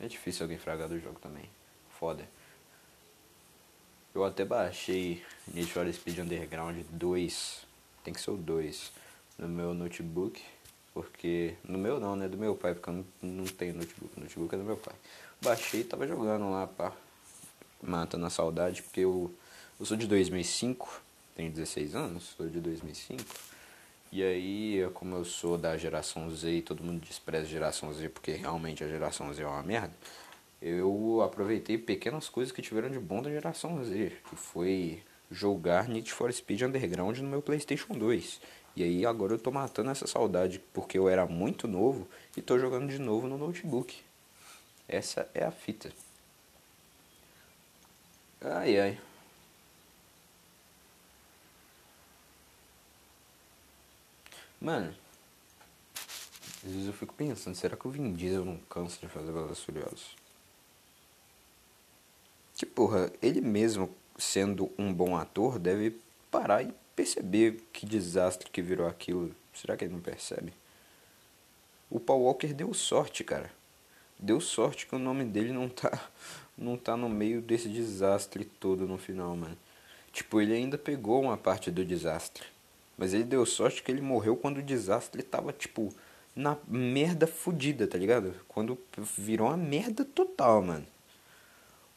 É 0.00 0.08
difícil 0.08 0.42
alguém 0.42 0.58
fragar 0.58 0.88
do 0.88 0.98
jogo 0.98 1.20
também. 1.20 1.48
Foda. 1.96 2.28
Eu 4.12 4.24
até 4.24 4.44
baixei 4.44 5.24
Need 5.46 5.72
for 5.72 5.90
Speed 5.92 6.18
Underground 6.18 6.84
2, 6.90 7.66
tem 8.02 8.12
que 8.12 8.20
ser 8.20 8.32
o 8.32 8.36
2, 8.36 8.92
no 9.38 9.48
meu 9.48 9.72
notebook, 9.72 10.42
porque. 10.92 11.54
No 11.62 11.78
meu 11.78 12.00
não, 12.00 12.16
né? 12.16 12.26
Do 12.26 12.36
meu 12.36 12.56
pai, 12.56 12.74
porque 12.74 12.90
eu 12.90 13.04
não, 13.22 13.44
tenho 13.44 13.72
notebook. 13.72 14.12
O 14.16 14.20
notebook 14.20 14.52
é 14.56 14.58
do 14.58 14.64
meu 14.64 14.76
pai. 14.76 14.94
Baixei 15.40 15.82
e 15.82 15.84
tava 15.84 16.04
jogando 16.04 16.50
lá, 16.50 16.66
pá. 16.66 16.92
Matando 17.80 18.26
a 18.26 18.30
saudade, 18.30 18.82
porque 18.82 19.04
o, 19.04 19.32
Eu 19.78 19.86
sou 19.86 19.96
de 19.96 20.08
2005, 20.08 21.00
tenho 21.36 21.52
16 21.52 21.94
anos, 21.94 22.24
sou 22.36 22.48
de 22.48 22.58
2005. 22.58 23.51
E 24.12 24.22
aí, 24.22 24.90
como 24.92 25.16
eu 25.16 25.24
sou 25.24 25.56
da 25.56 25.74
geração 25.78 26.30
Z 26.30 26.50
e 26.50 26.60
todo 26.60 26.84
mundo 26.84 27.00
despreza 27.00 27.46
a 27.46 27.50
geração 27.50 27.90
Z 27.94 28.10
porque 28.10 28.32
realmente 28.32 28.84
a 28.84 28.88
geração 28.88 29.32
Z 29.32 29.42
é 29.42 29.46
uma 29.46 29.62
merda, 29.62 29.92
eu 30.60 31.22
aproveitei 31.22 31.78
pequenas 31.78 32.28
coisas 32.28 32.52
que 32.52 32.60
tiveram 32.60 32.90
de 32.90 32.98
bom 32.98 33.22
da 33.22 33.30
geração 33.30 33.82
Z, 33.82 34.12
que 34.28 34.36
foi 34.36 35.02
jogar 35.30 35.88
Need 35.88 36.12
for 36.12 36.30
Speed 36.30 36.60
Underground 36.60 37.18
no 37.20 37.28
meu 37.30 37.40
PlayStation 37.40 37.94
2. 37.94 38.38
E 38.76 38.82
aí 38.82 39.06
agora 39.06 39.32
eu 39.32 39.38
tô 39.38 39.50
matando 39.50 39.90
essa 39.90 40.06
saudade 40.06 40.60
porque 40.74 40.98
eu 40.98 41.08
era 41.08 41.24
muito 41.24 41.66
novo 41.66 42.06
e 42.36 42.42
tô 42.42 42.58
jogando 42.58 42.90
de 42.90 42.98
novo 42.98 43.26
no 43.26 43.38
notebook. 43.38 43.98
Essa 44.86 45.26
é 45.32 45.42
a 45.42 45.50
fita. 45.50 45.90
Ai 48.42 48.78
ai. 48.78 48.98
Mano, 54.62 54.94
às 56.64 56.70
vezes 56.70 56.86
eu 56.86 56.92
fico 56.92 57.12
pensando, 57.14 57.56
será 57.56 57.76
que 57.76 57.88
o 57.88 57.90
Vin 57.90 58.12
Diesel 58.12 58.44
não 58.44 58.58
cansa 58.70 58.96
de 59.00 59.08
fazer 59.08 59.32
Velozes 59.32 59.58
Furiosos? 59.58 60.16
Que 62.54 62.64
porra, 62.64 63.10
ele 63.20 63.40
mesmo 63.40 63.92
sendo 64.16 64.70
um 64.78 64.94
bom 64.94 65.16
ator 65.16 65.58
deve 65.58 65.98
parar 66.30 66.62
e 66.62 66.72
perceber 66.94 67.60
que 67.72 67.84
desastre 67.84 68.48
que 68.50 68.62
virou 68.62 68.86
aquilo. 68.86 69.34
Será 69.52 69.76
que 69.76 69.84
ele 69.84 69.94
não 69.94 70.00
percebe? 70.00 70.52
O 71.90 71.98
Paul 71.98 72.22
Walker 72.22 72.54
deu 72.54 72.72
sorte, 72.72 73.24
cara. 73.24 73.50
Deu 74.16 74.40
sorte 74.40 74.86
que 74.86 74.94
o 74.94 74.98
nome 75.00 75.24
dele 75.24 75.52
não 75.52 75.68
tá 75.68 76.08
não 76.56 76.76
tá 76.76 76.96
no 76.96 77.08
meio 77.08 77.42
desse 77.42 77.68
desastre 77.68 78.44
todo 78.44 78.86
no 78.86 78.96
final, 78.96 79.34
mano. 79.36 79.58
Tipo, 80.12 80.40
ele 80.40 80.54
ainda 80.54 80.78
pegou 80.78 81.20
uma 81.20 81.36
parte 81.36 81.68
do 81.68 81.84
desastre. 81.84 82.44
Mas 83.02 83.12
ele 83.12 83.24
deu 83.24 83.44
sorte 83.44 83.82
que 83.82 83.90
ele 83.90 84.00
morreu 84.00 84.36
quando 84.36 84.58
o 84.58 84.62
desastre 84.62 85.24
tava, 85.24 85.52
tipo, 85.52 85.92
na 86.36 86.56
merda 86.68 87.26
fodida, 87.26 87.84
tá 87.84 87.98
ligado? 87.98 88.32
Quando 88.46 88.78
virou 88.96 89.48
uma 89.48 89.56
merda 89.56 90.04
total, 90.04 90.62
mano. 90.62 90.86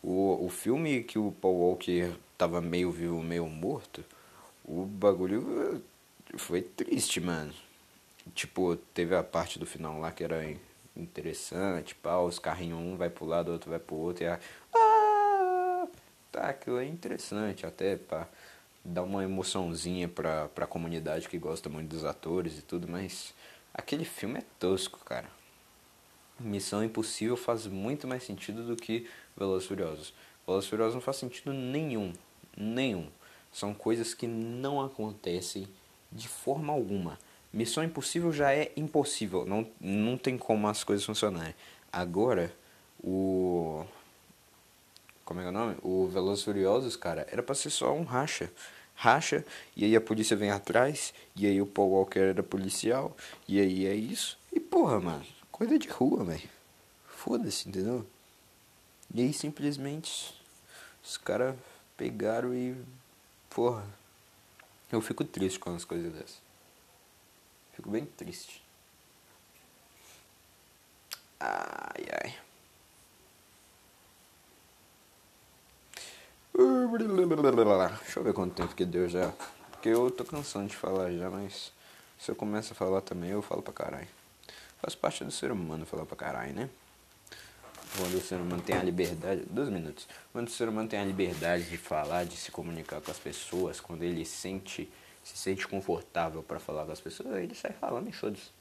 O, 0.01 0.47
o 0.47 0.49
filme 0.49 1.03
que 1.03 1.19
o 1.19 1.31
Paul 1.31 1.57
Walker 1.57 2.11
tava 2.35 2.59
meio 2.59 2.89
vivo, 2.89 3.21
meio 3.21 3.45
morto, 3.45 4.03
o 4.67 4.83
bagulho 4.83 5.79
foi 6.37 6.63
triste, 6.63 7.21
mano. 7.21 7.53
Tipo, 8.33 8.75
teve 8.75 9.15
a 9.15 9.21
parte 9.21 9.59
do 9.59 9.65
final 9.67 9.99
lá 9.99 10.11
que 10.11 10.23
era 10.23 10.43
interessante, 10.97 11.93
pá, 11.93 12.17
os 12.17 12.39
carrinhos 12.39 12.79
um 12.79 12.97
vai 12.97 13.11
pro 13.11 13.25
lado, 13.25 13.51
outro 13.51 13.69
vai 13.69 13.77
pro 13.77 13.95
outro 13.95 14.23
e 14.23 14.27
a. 14.27 14.39
Ah! 14.73 15.87
Tá, 16.31 16.49
aquilo 16.49 16.79
é 16.79 16.85
interessante 16.85 17.63
até 17.63 17.95
pra 17.95 18.27
dar 18.85 19.03
uma 19.03 19.23
emoçãozinha 19.23 20.07
pra, 20.07 20.47
pra 20.49 20.67
comunidade 20.67 21.27
que 21.27 21.39
gosta 21.39 21.67
muito 21.67 21.89
dos 21.89 22.05
atores 22.05 22.59
e 22.59 22.61
tudo, 22.61 22.87
mas 22.87 23.33
aquele 23.73 24.05
filme 24.05 24.39
é 24.39 24.43
tosco, 24.59 24.99
cara. 25.03 25.27
Missão 26.39 26.83
Impossível 26.83 27.35
faz 27.35 27.65
muito 27.65 28.07
mais 28.07 28.23
sentido 28.23 28.63
do 28.63 28.75
que 28.75 29.07
Velozes 29.35 29.67
Furiosos. 29.67 30.13
Velozes 30.45 30.69
Furiosos 30.69 30.93
não 30.93 31.01
faz 31.01 31.17
sentido 31.17 31.51
nenhum, 31.51 32.13
nenhum. 32.55 33.07
São 33.51 33.73
coisas 33.73 34.13
que 34.13 34.27
não 34.27 34.83
acontecem 34.83 35.67
de 36.11 36.27
forma 36.27 36.71
alguma. 36.71 37.17
Missão 37.51 37.83
Impossível 37.83 38.33
já 38.33 38.53
é 38.53 38.71
impossível, 38.75 39.45
não, 39.45 39.65
não 39.79 40.17
tem 40.17 40.37
como 40.37 40.67
as 40.67 40.83
coisas 40.83 41.05
funcionarem. 41.05 41.55
Agora, 41.91 42.53
o. 43.01 43.85
Como 45.25 45.41
é 45.41 45.43
é 45.43 45.49
o 45.49 45.51
nome? 45.51 45.75
O 45.81 46.07
Velozes 46.07 46.43
Furiosos, 46.43 46.95
cara, 46.95 47.27
era 47.31 47.41
pra 47.41 47.55
ser 47.55 47.71
só 47.71 47.91
um 47.93 48.03
racha. 48.03 48.51
Racha, 48.93 49.43
e 49.75 49.83
aí 49.83 49.95
a 49.95 49.99
polícia 49.99 50.37
vem 50.37 50.51
atrás, 50.51 51.13
e 51.35 51.45
aí 51.47 51.59
o 51.59 51.65
Paul 51.65 51.89
Walker 51.89 52.19
era 52.19 52.43
policial, 52.43 53.17
e 53.47 53.59
aí 53.59 53.87
é 53.87 53.95
isso. 53.95 54.37
E 54.53 54.59
porra, 54.59 55.01
mano, 55.01 55.25
coisa 55.51 55.77
de 55.77 55.89
rua, 55.89 56.23
velho. 56.23 56.47
Foda-se, 57.07 57.67
entendeu? 57.67 58.05
E 59.13 59.21
aí 59.21 59.33
simplesmente 59.33 60.39
os 61.03 61.17
caras 61.17 61.55
pegaram 61.97 62.53
e. 62.53 62.75
Porra. 63.49 63.85
Eu 64.91 65.01
fico 65.01 65.25
triste 65.25 65.59
com 65.59 65.75
as 65.75 65.83
coisas 65.83 66.13
dessas. 66.13 66.41
Fico 67.73 67.89
bem 67.89 68.05
triste. 68.05 68.63
Ai 71.39 72.05
ai. 72.23 72.44
Deixa 78.01 78.19
eu 78.19 78.23
ver 78.23 78.33
quanto 78.33 78.53
tempo 78.53 78.75
que 78.75 78.85
deu 78.85 79.07
já. 79.09 79.31
Porque 79.71 79.89
eu 79.89 80.09
tô 80.09 80.23
cansando 80.23 80.67
de 80.67 80.75
falar 80.75 81.11
já, 81.11 81.29
mas 81.29 81.71
se 82.17 82.31
eu 82.31 82.35
começo 82.35 82.73
a 82.73 82.75
falar 82.75 83.01
também, 83.01 83.31
eu 83.31 83.41
falo 83.41 83.61
pra 83.61 83.73
caralho. 83.73 84.07
Faz 84.81 84.95
parte 84.95 85.23
do 85.23 85.31
ser 85.31 85.51
humano 85.51 85.85
falar 85.85 86.05
pra 86.05 86.15
caralho, 86.15 86.53
né? 86.53 86.69
quando 87.97 88.15
o 88.15 88.21
ser 88.21 88.35
humano 88.35 88.61
tem 88.61 88.75
a 88.75 88.83
liberdade, 88.83 89.43
dois 89.49 89.69
minutos, 89.69 90.07
quando 90.31 90.47
o 90.47 90.51
ser 90.51 90.67
humano 90.67 90.87
tem 90.87 90.99
a 90.99 91.05
liberdade 91.05 91.63
de 91.65 91.77
falar, 91.77 92.25
de 92.25 92.35
se 92.35 92.51
comunicar 92.51 93.01
com 93.01 93.09
as 93.09 93.17
pessoas, 93.17 93.79
quando 93.79 94.03
ele 94.03 94.25
sente, 94.25 94.89
se 95.23 95.37
sente 95.37 95.67
confortável 95.67 96.43
para 96.43 96.59
falar 96.59 96.85
com 96.85 96.91
as 96.91 97.01
pessoas, 97.01 97.35
ele 97.37 97.55
sai 97.55 97.71
falando 97.73 98.07
em 98.07 98.11
shows. 98.11 98.51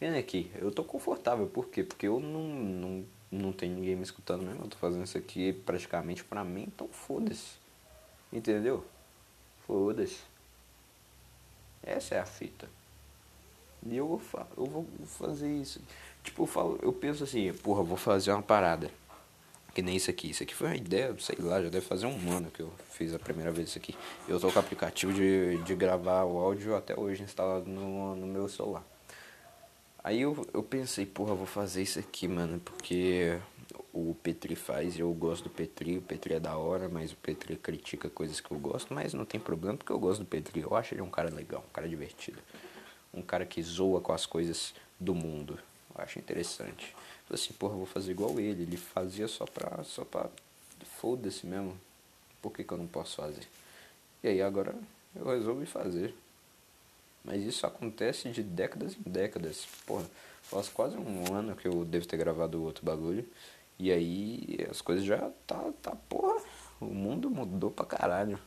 Vem 0.00 0.16
aqui, 0.16 0.50
eu 0.56 0.70
tô 0.70 0.84
confortável, 0.84 1.46
por 1.46 1.68
quê? 1.68 1.82
Porque 1.82 2.06
eu 2.06 2.20
não, 2.20 2.42
não, 2.42 3.04
não 3.30 3.52
tenho 3.52 3.74
ninguém 3.74 3.96
me 3.96 4.02
escutando 4.02 4.42
mesmo, 4.42 4.64
eu 4.64 4.68
tô 4.68 4.76
fazendo 4.76 5.04
isso 5.04 5.18
aqui 5.18 5.52
praticamente 5.52 6.24
pra 6.24 6.42
mim, 6.44 6.64
então 6.66 6.88
foda-se. 6.88 7.58
Entendeu? 8.32 8.84
Foda-se. 9.66 10.20
Essa 11.82 12.16
é 12.16 12.20
a 12.20 12.26
fita. 12.26 12.68
E 13.86 13.96
eu 13.96 14.06
vou, 14.06 14.46
eu 14.56 14.66
vou 14.66 14.86
fazer 15.06 15.50
isso. 15.50 15.80
Tipo, 16.22 16.42
eu, 16.42 16.46
falo, 16.46 16.78
eu 16.82 16.92
penso 16.92 17.24
assim, 17.24 17.52
porra, 17.52 17.82
vou 17.82 17.96
fazer 17.96 18.32
uma 18.32 18.42
parada. 18.42 18.90
Que 19.74 19.82
nem 19.82 19.96
isso 19.96 20.10
aqui. 20.10 20.30
Isso 20.30 20.42
aqui 20.42 20.54
foi 20.54 20.68
uma 20.68 20.76
ideia, 20.76 21.14
sei 21.20 21.36
lá, 21.38 21.62
já 21.62 21.68
deve 21.68 21.86
fazer 21.86 22.06
um 22.06 22.32
ano 22.32 22.50
que 22.50 22.60
eu 22.60 22.72
fiz 22.90 23.14
a 23.14 23.18
primeira 23.18 23.52
vez 23.52 23.68
isso 23.68 23.78
aqui. 23.78 23.94
Eu 24.26 24.40
tô 24.40 24.50
com 24.50 24.56
o 24.56 24.62
aplicativo 24.62 25.12
de, 25.12 25.58
de 25.62 25.74
gravar 25.74 26.24
o 26.24 26.38
áudio 26.38 26.74
até 26.74 26.98
hoje 26.98 27.22
instalado 27.22 27.68
no, 27.70 28.16
no 28.16 28.26
meu 28.26 28.48
celular. 28.48 28.84
Aí 30.08 30.22
eu, 30.22 30.34
eu 30.54 30.62
pensei, 30.62 31.04
porra, 31.04 31.34
vou 31.34 31.44
fazer 31.44 31.82
isso 31.82 31.98
aqui, 31.98 32.26
mano, 32.26 32.58
porque 32.60 33.38
o 33.92 34.16
Petri 34.22 34.56
faz 34.56 34.96
e 34.96 35.00
eu 35.00 35.12
gosto 35.12 35.44
do 35.44 35.50
Petri. 35.50 35.98
O 35.98 36.00
Petri 36.00 36.32
é 36.32 36.40
da 36.40 36.56
hora, 36.56 36.88
mas 36.88 37.12
o 37.12 37.16
Petri 37.16 37.56
critica 37.56 38.08
coisas 38.08 38.40
que 38.40 38.50
eu 38.50 38.58
gosto, 38.58 38.94
mas 38.94 39.12
não 39.12 39.26
tem 39.26 39.38
problema 39.38 39.76
porque 39.76 39.92
eu 39.92 39.98
gosto 39.98 40.20
do 40.20 40.24
Petri. 40.24 40.62
Eu 40.62 40.74
acho 40.74 40.94
ele 40.94 41.02
um 41.02 41.10
cara 41.10 41.28
legal, 41.28 41.62
um 41.68 41.72
cara 41.74 41.86
divertido. 41.86 42.38
Um 43.12 43.20
cara 43.20 43.44
que 43.44 43.62
zoa 43.62 44.00
com 44.00 44.14
as 44.14 44.24
coisas 44.24 44.72
do 44.98 45.14
mundo. 45.14 45.58
Eu 45.94 46.02
acho 46.02 46.18
interessante. 46.18 46.96
Falei 47.26 47.42
assim, 47.42 47.52
porra, 47.52 47.74
vou 47.74 47.84
fazer 47.84 48.12
igual 48.12 48.40
ele. 48.40 48.62
Ele 48.62 48.78
fazia 48.78 49.28
só 49.28 49.44
pra. 49.44 49.84
só 49.84 50.06
pra. 50.06 50.30
Foda-se 50.98 51.46
mesmo. 51.46 51.78
Por 52.40 52.50
que, 52.50 52.64
que 52.64 52.72
eu 52.72 52.78
não 52.78 52.86
posso 52.86 53.16
fazer? 53.16 53.46
E 54.22 54.28
aí 54.28 54.40
agora 54.40 54.74
eu 55.14 55.26
resolvi 55.26 55.66
fazer. 55.66 56.14
Mas 57.24 57.42
isso 57.42 57.66
acontece 57.66 58.30
de 58.30 58.42
décadas 58.42 58.96
em 58.96 59.10
décadas. 59.10 59.66
Porra, 59.86 60.06
faz 60.42 60.68
quase 60.68 60.96
um 60.96 61.34
ano 61.34 61.54
que 61.54 61.68
eu 61.68 61.84
devo 61.84 62.06
ter 62.06 62.16
gravado 62.16 62.62
outro 62.62 62.84
bagulho. 62.84 63.28
E 63.78 63.92
aí 63.92 64.66
as 64.70 64.80
coisas 64.80 65.04
já 65.04 65.30
tá, 65.46 65.72
tá, 65.82 65.96
porra. 66.08 66.42
O 66.80 66.86
mundo 66.86 67.30
mudou 67.30 67.70
pra 67.70 67.84
caralho. 67.84 68.38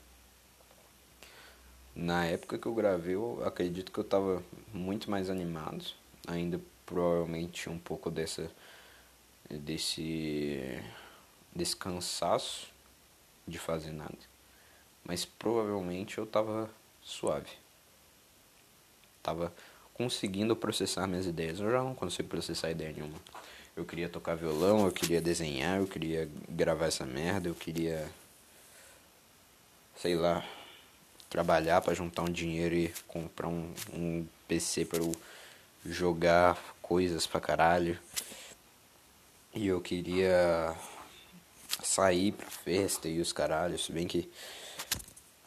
Na 1.96 2.26
época 2.26 2.58
que 2.58 2.66
eu 2.66 2.74
gravei, 2.74 3.16
eu 3.16 3.42
acredito 3.46 3.92
que 3.92 4.00
eu 4.00 4.04
tava 4.04 4.44
muito 4.74 5.12
mais 5.12 5.30
animado. 5.30 5.86
Ainda 6.28 6.60
provavelmente 6.86 7.70
um 7.70 7.78
pouco 7.78 8.10
dessa 8.10 8.50
desse 9.50 10.82
desse 11.54 11.76
cansaço 11.76 12.72
de 13.48 13.60
fazer 13.60 13.92
nada. 13.92 14.18
Mas 15.04 15.26
provavelmente 15.26 16.18
eu 16.18 16.26
tava 16.26 16.70
suave. 17.02 17.61
Tava 19.22 19.54
conseguindo 19.94 20.56
processar 20.56 21.08
minhas 21.08 21.26
ideias. 21.26 21.60
Eu 21.60 21.72
já 21.72 21.84
não 21.84 21.96
consigo 21.96 22.28
processar 22.28 22.72
ideia 22.72 22.92
nenhuma. 22.92 23.18
Eu 23.76 23.86
queria 23.86 24.10
tocar 24.10 24.36
violão, 24.36 24.86
eu 24.86 24.92
queria 24.92 25.22
desenhar, 25.22 25.80
eu 25.80 25.88
queria 25.88 26.30
gravar 26.50 26.88
essa 26.88 27.06
merda, 27.06 27.48
eu 27.48 27.56
queria 27.56 28.10
sei 30.02 30.16
lá, 30.16 30.44
trabalhar 31.30 31.80
para 31.80 31.94
juntar 31.94 32.24
um 32.24 32.32
dinheiro 32.32 32.74
e 32.74 32.92
comprar 33.08 33.48
um, 33.48 33.72
um 33.94 34.26
PC 34.48 34.84
para 34.84 34.98
eu 34.98 35.12
jogar 35.86 36.58
coisas 36.82 37.28
pra 37.28 37.40
caralho. 37.40 38.00
E 39.54 39.68
eu 39.68 39.80
queria 39.80 40.76
sair 41.84 42.32
pra 42.32 42.50
festa 42.50 43.08
e 43.08 43.22
os 43.22 43.32
caralhos, 43.32 43.86
se 43.86 43.92
bem 43.92 44.08
que. 44.08 44.28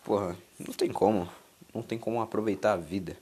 Porra, 0.04 0.36
não 0.56 0.72
tem 0.72 0.92
como. 0.92 1.28
Não 1.74 1.82
tem 1.82 1.98
como 1.98 2.22
aproveitar 2.22 2.74
a 2.74 2.76
vida. 2.76 3.16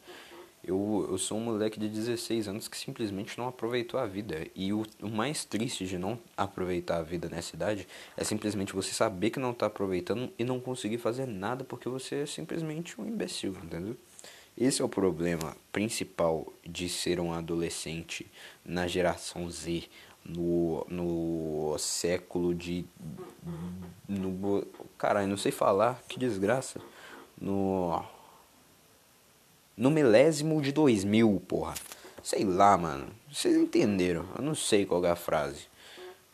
Eu, 0.64 1.09
eu 1.11 1.19
sou 1.19 1.38
um 1.38 1.40
moleque 1.45 1.78
de 1.78 1.88
16 1.88 2.47
anos 2.47 2.69
que 2.69 2.76
simplesmente 2.76 3.37
não 3.37 3.49
aproveitou 3.49 3.99
a 3.99 4.07
vida. 4.07 4.47
E 4.54 4.73
o, 4.73 4.85
o 5.00 5.09
mais 5.09 5.45
triste 5.45 5.87
de 5.87 5.99
não 5.99 6.16
aproveitar 6.37 6.99
a 6.99 7.02
vida 7.02 7.28
nessa 7.28 7.57
idade 7.57 7.87
é 8.16 8.23
simplesmente 8.23 8.73
você 8.73 8.92
saber 8.92 9.31
que 9.31 9.40
não 9.40 9.50
está 9.50 9.66
aproveitando 9.66 10.33
e 10.38 10.45
não 10.45 10.61
conseguir 10.61 10.99
fazer 10.99 11.26
nada 11.26 11.64
porque 11.64 11.88
você 11.88 12.23
é 12.23 12.26
simplesmente 12.26 13.00
um 13.00 13.04
imbecil, 13.04 13.57
entendeu? 13.61 13.97
Esse 14.57 14.83
é 14.83 14.85
o 14.85 14.88
problema 14.88 15.57
principal 15.73 16.52
de 16.64 16.88
ser 16.88 17.19
um 17.19 17.33
adolescente 17.33 18.31
na 18.64 18.87
geração 18.87 19.50
Z, 19.50 19.85
no, 20.25 20.87
no 20.88 21.76
século 21.78 22.54
de. 22.54 22.85
No, 24.07 24.64
caralho, 24.97 25.26
não 25.26 25.37
sei 25.37 25.50
falar, 25.50 26.00
que 26.07 26.19
desgraça. 26.19 26.81
No 27.40 28.04
no 29.76 29.91
milésimo 29.91 30.61
de 30.61 30.73
2000, 30.73 31.43
porra. 31.49 31.75
Sei 32.23 32.45
lá, 32.45 32.76
mano. 32.76 33.09
Vocês 33.31 33.57
entenderam. 33.57 34.26
Eu 34.37 34.43
não 34.43 34.55
sei 34.55 34.87
qual 34.87 35.05
é 35.05 35.11
a 35.11 35.17
frase. 35.17 35.67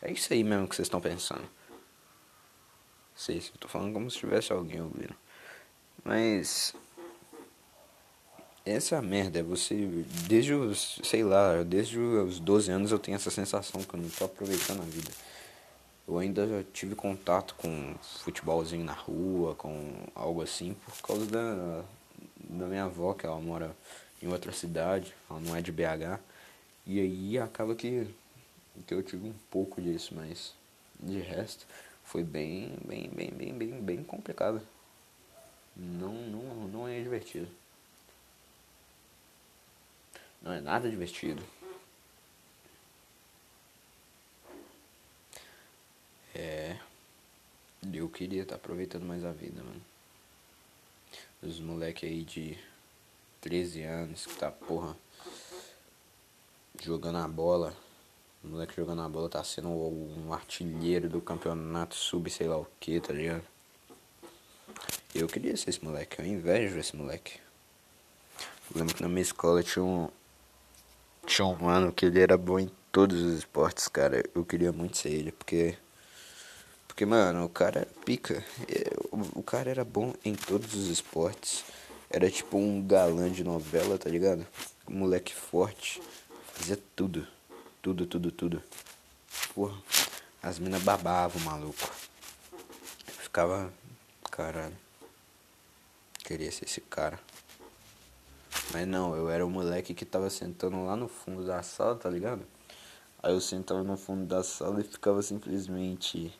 É 0.01 0.11
isso 0.11 0.31
aí 0.31 0.43
mesmo 0.43 0.67
que 0.67 0.75
vocês 0.75 0.85
estão 0.85 1.01
pensando. 1.01 1.47
Sei 3.15 3.41
se 3.41 3.49
eu 3.49 3.57
tô 3.59 3.67
falando 3.67 3.93
como 3.93 4.09
se 4.09 4.17
tivesse 4.17 4.53
alguém 4.53 4.81
ouvindo. 4.81 5.15
Mas. 6.03 6.75
Essa 8.65 9.01
merda. 9.01 9.39
É 9.39 9.43
você. 9.43 9.75
Desde 10.27 10.53
os. 10.53 10.99
Sei 11.03 11.23
lá. 11.23 11.63
Desde 11.63 11.97
os 11.97 12.39
12 12.39 12.71
anos 12.71 12.91
eu 12.91 12.99
tenho 12.99 13.15
essa 13.15 13.31
sensação 13.31 13.81
que 13.83 13.93
eu 13.93 13.99
não 13.99 14.09
tô 14.09 14.25
aproveitando 14.25 14.81
a 14.81 14.85
vida. 14.85 15.11
Eu 16.07 16.17
ainda 16.17 16.65
tive 16.73 16.95
contato 16.95 17.55
com 17.55 17.95
futebolzinho 18.01 18.83
na 18.83 18.93
rua, 18.93 19.53
com 19.55 19.93
algo 20.15 20.41
assim, 20.41 20.75
por 20.85 21.07
causa 21.07 21.25
da, 21.27 21.83
da 22.49 22.65
minha 22.65 22.85
avó, 22.85 23.13
que 23.13 23.25
ela 23.25 23.39
mora 23.39 23.75
em 24.21 24.27
outra 24.27 24.51
cidade, 24.51 25.13
ela 25.29 25.39
não 25.39 25.55
é 25.55 25.61
de 25.61 25.71
BH. 25.71 26.19
E 26.85 26.99
aí 26.99 27.37
acaba 27.37 27.75
que, 27.75 28.07
que 28.87 28.93
eu 28.93 29.03
tive 29.03 29.27
um 29.27 29.33
pouco 29.51 29.81
disso, 29.81 30.15
mas 30.15 30.53
de 30.99 31.19
resto 31.19 31.65
foi 32.03 32.23
bem, 32.23 32.75
bem, 32.85 33.09
bem, 33.09 33.29
bem, 33.29 33.53
bem, 33.53 33.81
bem 33.81 34.03
complicado. 34.03 34.61
Não, 35.75 36.11
não, 36.11 36.67
não 36.67 36.87
é 36.87 36.99
divertido. 37.01 37.47
Não 40.41 40.51
é 40.51 40.59
nada 40.59 40.89
divertido. 40.89 41.43
É. 46.33 46.77
Eu 47.93 48.09
queria 48.09 48.43
estar 48.43 48.55
tá 48.55 48.61
aproveitando 48.61 49.05
mais 49.05 49.23
a 49.23 49.31
vida, 49.31 49.61
mano. 49.63 49.81
Os 51.41 51.59
moleque 51.59 52.05
aí 52.05 52.23
de 52.23 52.57
13 53.39 53.83
anos 53.83 54.25
que 54.25 54.35
tá, 54.35 54.51
porra, 54.51 54.95
jogando 56.81 57.17
a 57.17 57.27
bola. 57.27 57.73
O 58.43 58.47
moleque 58.49 58.75
jogando 58.75 59.01
a 59.01 59.09
bola 59.09 59.29
tá 59.29 59.41
sendo 59.43 59.69
um 59.69 60.33
artilheiro 60.33 61.07
do 61.07 61.21
campeonato 61.21 61.95
sub 61.95 62.29
sei 62.29 62.47
lá 62.47 62.57
o 62.57 62.67
que, 62.79 62.99
tá 62.99 63.13
ligado? 63.13 63.43
Eu 65.15 65.27
queria 65.27 65.55
ser 65.55 65.69
esse 65.69 65.83
moleque, 65.83 66.19
eu 66.19 66.25
invejo 66.25 66.77
esse 66.77 66.95
moleque. 66.95 67.39
Eu 68.69 68.79
lembro 68.79 68.93
que 68.95 69.01
na 69.01 69.09
minha 69.09 69.21
escola 69.21 69.63
tinha 69.63 69.83
um. 69.83 70.09
Tinha 71.25 71.45
um 71.47 71.55
mano 71.55 71.91
que 71.91 72.05
ele 72.05 72.19
era 72.19 72.37
bom 72.37 72.59
em 72.59 72.69
todos 72.91 73.21
os 73.21 73.39
esportes, 73.39 73.87
cara. 73.87 74.23
Eu 74.35 74.45
queria 74.45 74.71
muito 74.71 74.97
ser 74.97 75.09
ele, 75.09 75.31
porque 75.31 75.77
porque, 76.89 77.05
mano, 77.05 77.45
o 77.45 77.49
cara 77.49 77.87
pica. 78.03 78.43
É, 78.67 78.91
o 79.33 79.43
cara 79.43 79.69
era 79.69 79.85
bom 79.85 80.13
em 80.25 80.35
todos 80.35 80.73
os 80.73 80.87
esportes. 80.87 81.63
Era 82.09 82.29
tipo 82.29 82.57
um 82.57 82.85
galã 82.85 83.31
de 83.31 83.43
novela, 83.43 83.97
tá 83.97 84.09
ligado? 84.09 84.45
Moleque 84.89 85.33
forte. 85.33 86.01
Fazia 86.51 86.77
tudo. 86.95 87.25
Tudo, 87.81 88.05
tudo, 88.05 88.31
tudo. 88.31 88.63
Porra. 89.55 89.77
As 90.41 90.59
minas 90.59 90.81
babavam, 90.81 91.39
maluco. 91.43 91.89
ficava. 93.05 93.71
Caralho. 94.29 94.75
Queria 96.25 96.51
ser 96.51 96.65
esse 96.65 96.81
cara. 96.81 97.19
Mas 98.73 98.87
não, 98.87 99.15
eu 99.15 99.29
era 99.29 99.45
o 99.45 99.49
moleque 99.49 99.93
que 99.93 100.03
tava 100.03 100.29
sentando 100.29 100.83
lá 100.83 100.95
no 100.97 101.07
fundo 101.07 101.45
da 101.45 101.61
sala, 101.63 101.95
tá 101.95 102.09
ligado? 102.09 102.45
Aí 103.21 103.31
eu 103.31 103.39
sentava 103.39 103.83
no 103.83 103.95
fundo 103.95 104.25
da 104.25 104.43
sala 104.43 104.81
e 104.81 104.83
ficava 104.83 105.21
simplesmente 105.21 106.37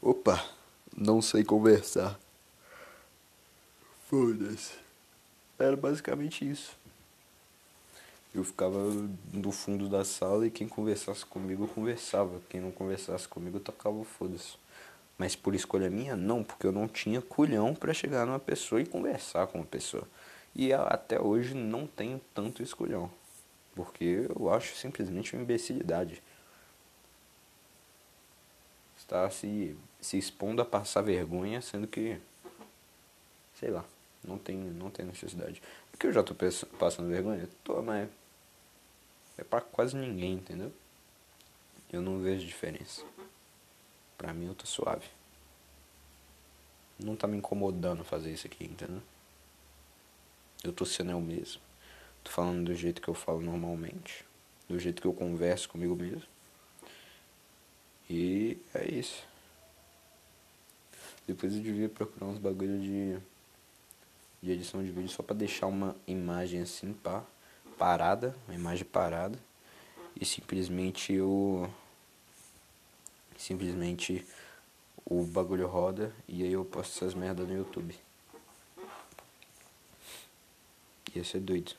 Opa, 0.00 0.48
não 0.96 1.20
sei 1.20 1.42
conversar. 1.42 2.18
Foda-se. 4.08 4.74
Era 5.58 5.76
basicamente 5.76 6.48
isso. 6.48 6.76
Eu 8.32 8.44
ficava 8.44 8.78
no 9.32 9.50
fundo 9.50 9.88
da 9.88 10.04
sala 10.04 10.46
e 10.46 10.52
quem 10.52 10.68
conversasse 10.68 11.26
comigo 11.26 11.66
conversava. 11.66 12.40
Quem 12.48 12.60
não 12.60 12.70
conversasse 12.70 13.26
comigo 13.26 13.58
tocava 13.58 14.04
foda-se. 14.04 14.56
Mas 15.18 15.34
por 15.34 15.52
escolha 15.56 15.90
minha, 15.90 16.14
não, 16.14 16.44
porque 16.44 16.68
eu 16.68 16.72
não 16.72 16.86
tinha 16.86 17.20
culhão 17.20 17.74
para 17.74 17.92
chegar 17.92 18.24
numa 18.24 18.38
pessoa 18.38 18.80
e 18.80 18.86
conversar 18.86 19.48
com 19.48 19.58
uma 19.58 19.66
pessoa. 19.66 20.06
E 20.54 20.72
até 20.72 21.20
hoje 21.20 21.54
não 21.54 21.88
tenho 21.88 22.20
tanto 22.32 22.62
escolhão. 22.62 23.10
Porque 23.74 24.28
eu 24.38 24.48
acho 24.52 24.76
simplesmente 24.76 25.34
uma 25.34 25.42
imbecilidade. 25.42 26.22
Está 28.96 29.28
se 29.30 29.76
se 30.00 30.16
expondo 30.16 30.62
a 30.62 30.64
passar 30.64 31.02
vergonha, 31.02 31.60
sendo 31.60 31.86
que, 31.86 32.20
sei 33.54 33.70
lá, 33.70 33.84
não 34.24 34.38
tem, 34.38 34.56
não 34.56 34.90
tem 34.90 35.06
necessidade. 35.06 35.62
Porque 35.90 36.06
eu 36.06 36.12
já 36.12 36.22
tô 36.22 36.34
passando 36.78 37.08
vergonha? 37.08 37.48
Tô, 37.64 37.82
mas 37.82 38.08
é 39.36 39.44
pra 39.44 39.60
quase 39.60 39.96
ninguém, 39.96 40.34
entendeu? 40.34 40.72
Eu 41.92 42.02
não 42.02 42.20
vejo 42.20 42.46
diferença. 42.46 43.04
Pra 44.16 44.34
mim 44.34 44.46
eu 44.46 44.54
tô 44.54 44.66
suave. 44.66 45.06
Não 46.98 47.14
tá 47.14 47.26
me 47.26 47.36
incomodando 47.36 48.04
fazer 48.04 48.32
isso 48.32 48.46
aqui, 48.46 48.64
entendeu? 48.64 49.00
Eu 50.62 50.72
tô 50.72 50.84
sendo 50.84 51.12
eu 51.12 51.20
mesmo. 51.20 51.62
Tô 52.24 52.30
falando 52.30 52.64
do 52.64 52.74
jeito 52.74 53.00
que 53.00 53.08
eu 53.08 53.14
falo 53.14 53.40
normalmente. 53.40 54.24
Do 54.68 54.78
jeito 54.78 55.00
que 55.00 55.06
eu 55.06 55.14
converso 55.14 55.68
comigo 55.68 55.94
mesmo. 55.94 56.24
E 58.10 58.58
é 58.74 58.92
isso. 58.92 59.24
Depois 61.28 61.54
eu 61.54 61.60
devia 61.60 61.90
procurar 61.90 62.24
uns 62.24 62.38
bagulho 62.38 62.80
de, 62.80 63.18
de 64.42 64.50
edição 64.50 64.82
de 64.82 64.90
vídeo 64.90 65.10
só 65.10 65.22
pra 65.22 65.36
deixar 65.36 65.66
uma 65.66 65.94
imagem 66.06 66.62
assim, 66.62 66.94
pá, 66.94 67.22
parada, 67.76 68.34
uma 68.46 68.54
imagem 68.54 68.86
parada. 68.86 69.38
E 70.18 70.24
simplesmente 70.24 71.12
eu. 71.12 71.70
Simplesmente 73.36 74.26
o 75.04 75.22
bagulho 75.22 75.68
roda 75.68 76.12
e 76.26 76.42
aí 76.42 76.52
eu 76.52 76.64
posto 76.64 76.96
essas 76.96 77.12
merdas 77.14 77.46
no 77.46 77.54
YouTube. 77.54 77.94
Ia 81.14 81.24
ser 81.24 81.40
doido. 81.40 81.72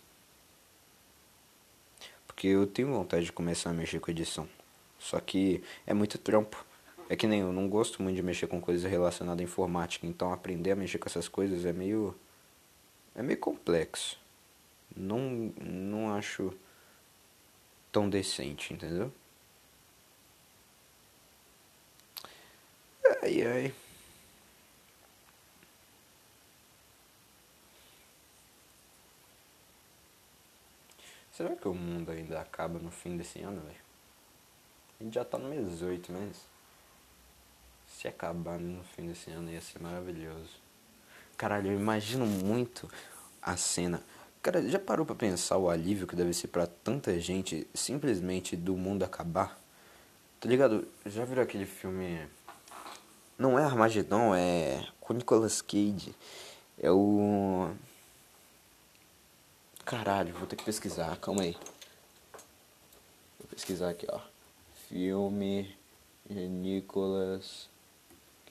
Porque 2.27 2.47
eu 2.47 2.67
tenho 2.67 2.89
vontade 2.89 3.25
de 3.25 3.31
começar 3.31 3.71
a 3.71 3.73
mexer 3.73 3.99
com 3.99 4.11
edição. 4.11 4.47
Só 4.99 5.19
que 5.19 5.63
é 5.87 5.93
muito 5.93 6.19
trampo. 6.19 6.68
É 7.09 7.15
que 7.15 7.27
nem 7.27 7.41
eu 7.41 7.51
não 7.51 7.67
gosto 7.67 8.03
muito 8.03 8.15
de 8.15 8.23
mexer 8.23 8.47
com 8.47 8.61
coisas 8.61 8.89
relacionadas 8.89 9.41
à 9.41 9.43
informática, 9.43 10.05
então 10.05 10.31
aprender 10.31 10.71
a 10.71 10.75
mexer 10.75 10.99
com 10.99 11.09
essas 11.09 11.27
coisas 11.27 11.65
é 11.65 11.73
meio. 11.73 12.15
é 13.15 13.23
meio 13.23 13.39
complexo. 13.39 14.19
Não, 14.95 15.51
não 15.59 16.13
acho 16.13 16.53
tão 17.91 18.09
decente, 18.09 18.73
entendeu? 18.73 19.11
Ai 23.23 23.41
ai. 23.43 23.73
Será 31.31 31.55
que 31.55 31.67
o 31.67 31.73
mundo 31.73 32.11
ainda 32.11 32.39
acaba 32.41 32.77
no 32.79 32.91
fim 32.91 33.15
desse 33.17 33.41
ano, 33.41 33.61
velho? 33.61 33.79
A 34.99 35.03
gente 35.03 35.13
já 35.15 35.25
tá 35.25 35.37
no 35.37 35.49
mês 35.49 35.81
8, 35.81 36.11
mas. 36.11 36.58
Se 37.99 38.07
acabar 38.07 38.57
no 38.57 38.81
fim 38.95 39.07
desse 39.07 39.29
ano 39.29 39.51
ia 39.51 39.59
ser 39.59 39.81
maravilhoso. 39.81 40.51
Caralho, 41.35 41.73
eu 41.73 41.77
imagino 41.77 42.25
muito 42.25 42.89
a 43.41 43.57
cena. 43.57 44.01
Cara, 44.41 44.65
já 44.69 44.79
parou 44.79 45.05
pra 45.05 45.13
pensar 45.13 45.57
o 45.57 45.69
alívio 45.69 46.07
que 46.07 46.15
deve 46.15 46.31
ser 46.31 46.47
para 46.47 46.65
tanta 46.65 47.19
gente 47.19 47.67
simplesmente 47.73 48.55
do 48.55 48.77
mundo 48.77 49.03
acabar? 49.03 49.59
Tá 50.39 50.47
ligado? 50.47 50.87
Já 51.05 51.25
viram 51.25 51.43
aquele 51.43 51.65
filme. 51.65 52.25
Não 53.37 53.59
é 53.59 53.65
Armagedon, 53.65 54.33
é. 54.33 54.87
Com 55.01 55.13
Nicolas 55.13 55.61
Cage. 55.61 56.15
É 56.81 56.89
o. 56.89 57.69
Caralho, 59.83 60.33
vou 60.35 60.47
ter 60.47 60.55
que 60.55 60.63
pesquisar, 60.63 61.17
calma 61.17 61.41
aí. 61.41 61.57
Vou 63.37 63.49
pesquisar 63.49 63.89
aqui, 63.89 64.07
ó. 64.09 64.21
Filme 64.87 65.75
Nicolas 66.29 67.67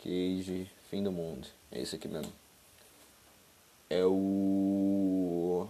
Cage, 0.03 0.71
Fim 0.91 1.03
do 1.03 1.13
Mundo. 1.13 1.47
É 1.71 1.81
esse 1.81 1.97
aqui 1.97 2.09
mesmo. 2.09 2.33
É 3.91 4.05
o. 4.05 5.69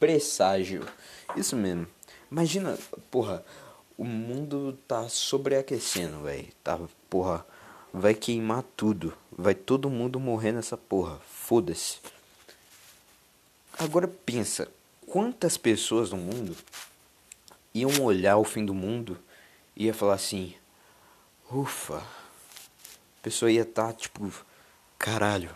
presságio. 0.00 0.86
Isso 1.36 1.54
mesmo. 1.54 1.86
Imagina, 2.32 2.78
porra, 3.10 3.44
o 3.98 4.04
mundo 4.04 4.78
tá 4.88 5.08
sobreaquecendo, 5.08 6.22
velho. 6.22 6.48
Tá, 6.64 6.80
porra, 7.08 7.46
vai 7.92 8.14
queimar 8.14 8.64
tudo. 8.76 9.12
Vai 9.30 9.54
todo 9.54 9.90
mundo 9.90 10.18
morrer 10.18 10.52
nessa 10.52 10.76
porra. 10.76 11.20
Foda-se. 11.28 11.98
Agora 13.78 14.08
pensa, 14.08 14.68
quantas 15.06 15.56
pessoas 15.56 16.10
no 16.10 16.16
mundo 16.16 16.56
iam 17.74 18.02
olhar 18.02 18.36
o 18.38 18.44
fim 18.44 18.64
do 18.64 18.74
mundo 18.74 19.18
e 19.76 19.84
ia 19.84 19.94
falar 19.94 20.14
assim: 20.14 20.54
"Ufa". 21.52 21.98
A 21.98 23.22
pessoa 23.22 23.50
ia 23.50 23.62
estar 23.62 23.88
tá, 23.88 23.92
tipo, 23.92 24.32
caralho. 24.98 25.54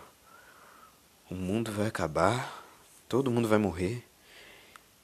O 1.31 1.35
mundo 1.35 1.71
vai 1.73 1.87
acabar, 1.87 2.65
todo 3.09 3.31
mundo 3.31 3.49
vai 3.49 3.59
morrer. 3.59 4.05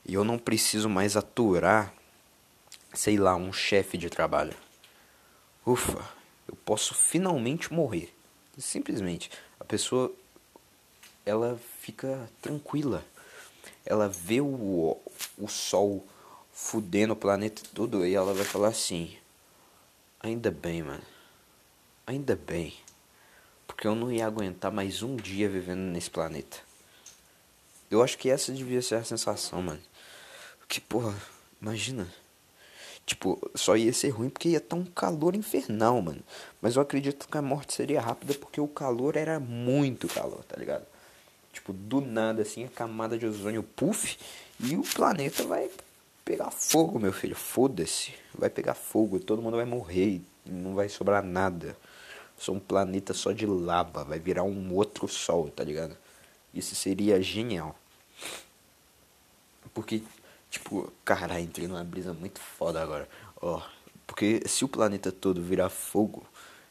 E 0.04 0.14
eu 0.14 0.24
não 0.24 0.38
preciso 0.38 0.88
mais 0.88 1.16
aturar, 1.16 1.94
sei 2.92 3.16
lá, 3.16 3.36
um 3.36 3.52
chefe 3.52 3.96
de 3.96 4.10
trabalho. 4.10 4.54
Ufa, 5.64 6.04
eu 6.48 6.56
posso 6.64 6.94
finalmente 6.94 7.72
morrer. 7.72 8.12
Simplesmente, 8.58 9.30
a 9.58 9.64
pessoa 9.64 10.12
ela 11.24 11.58
fica 11.80 12.28
tranquila. 12.42 13.04
Ela 13.86 14.08
vê 14.08 14.40
o, 14.40 14.98
o 15.38 15.48
sol 15.48 16.04
fudendo 16.52 17.12
o 17.12 17.16
planeta 17.16 17.62
todo 17.74 18.04
e 18.04 18.14
ela 18.14 18.34
vai 18.34 18.44
falar 18.44 18.68
assim: 18.68 19.16
Ainda 20.22 20.50
bem, 20.50 20.82
mano. 20.82 21.02
Ainda 22.06 22.36
bem. 22.36 22.74
Porque 23.66 23.86
eu 23.86 23.94
não 23.94 24.12
ia 24.12 24.26
aguentar 24.26 24.70
mais 24.70 25.02
um 25.02 25.16
dia 25.16 25.48
vivendo 25.48 25.80
nesse 25.80 26.10
planeta. 26.10 26.58
Eu 27.90 28.02
acho 28.02 28.18
que 28.18 28.28
essa 28.28 28.52
devia 28.52 28.82
ser 28.82 28.96
a 28.96 29.04
sensação, 29.04 29.62
mano. 29.62 29.80
Que 30.68 30.78
porra, 30.78 31.16
imagina. 31.60 32.06
Tipo, 33.06 33.50
só 33.54 33.78
ia 33.78 33.92
ser 33.94 34.10
ruim 34.10 34.28
porque 34.28 34.50
ia 34.50 34.58
estar 34.58 34.76
um 34.76 34.84
calor 34.84 35.34
infernal, 35.34 36.02
mano. 36.02 36.22
Mas 36.60 36.76
eu 36.76 36.82
acredito 36.82 37.26
que 37.26 37.38
a 37.38 37.42
morte 37.42 37.72
seria 37.72 38.02
rápida 38.02 38.34
porque 38.34 38.60
o 38.60 38.68
calor 38.68 39.16
era 39.16 39.40
muito 39.40 40.06
calor, 40.06 40.44
tá 40.44 40.56
ligado? 40.58 40.86
Tipo, 41.50 41.72
do 41.72 42.02
nada, 42.02 42.42
assim, 42.42 42.64
a 42.64 42.68
camada 42.68 43.16
de 43.16 43.24
ozônio 43.24 43.62
puff 43.62 44.18
e 44.60 44.76
o 44.76 44.82
planeta 44.82 45.44
vai 45.44 45.70
pegar 46.30 46.50
fogo, 46.50 46.98
meu 46.98 47.12
filho. 47.12 47.34
Foda-se. 47.34 48.14
Vai 48.34 48.50
pegar 48.50 48.74
fogo, 48.74 49.18
todo 49.18 49.42
mundo 49.42 49.56
vai 49.56 49.64
morrer, 49.64 50.20
não 50.46 50.74
vai 50.74 50.88
sobrar 50.88 51.22
nada. 51.22 51.76
Sou 52.36 52.54
um 52.54 52.60
planeta 52.60 53.12
só 53.12 53.32
de 53.32 53.46
lava, 53.46 54.04
vai 54.04 54.18
virar 54.18 54.44
um 54.44 54.74
outro 54.74 55.06
sol, 55.08 55.50
tá 55.50 55.64
ligado? 55.64 55.96
Isso 56.54 56.74
seria 56.74 57.20
genial. 57.22 57.76
Porque 59.74 60.02
Tipo, 60.50 60.92
caralho, 61.04 61.44
entrei 61.44 61.68
numa 61.68 61.84
brisa 61.84 62.12
muito 62.12 62.40
foda 62.40 62.82
agora. 62.82 63.08
Ó, 63.40 63.62
porque 64.06 64.42
se 64.46 64.64
o 64.64 64.68
planeta 64.68 65.12
todo 65.12 65.40
virar 65.40 65.68
fogo, 65.70 66.26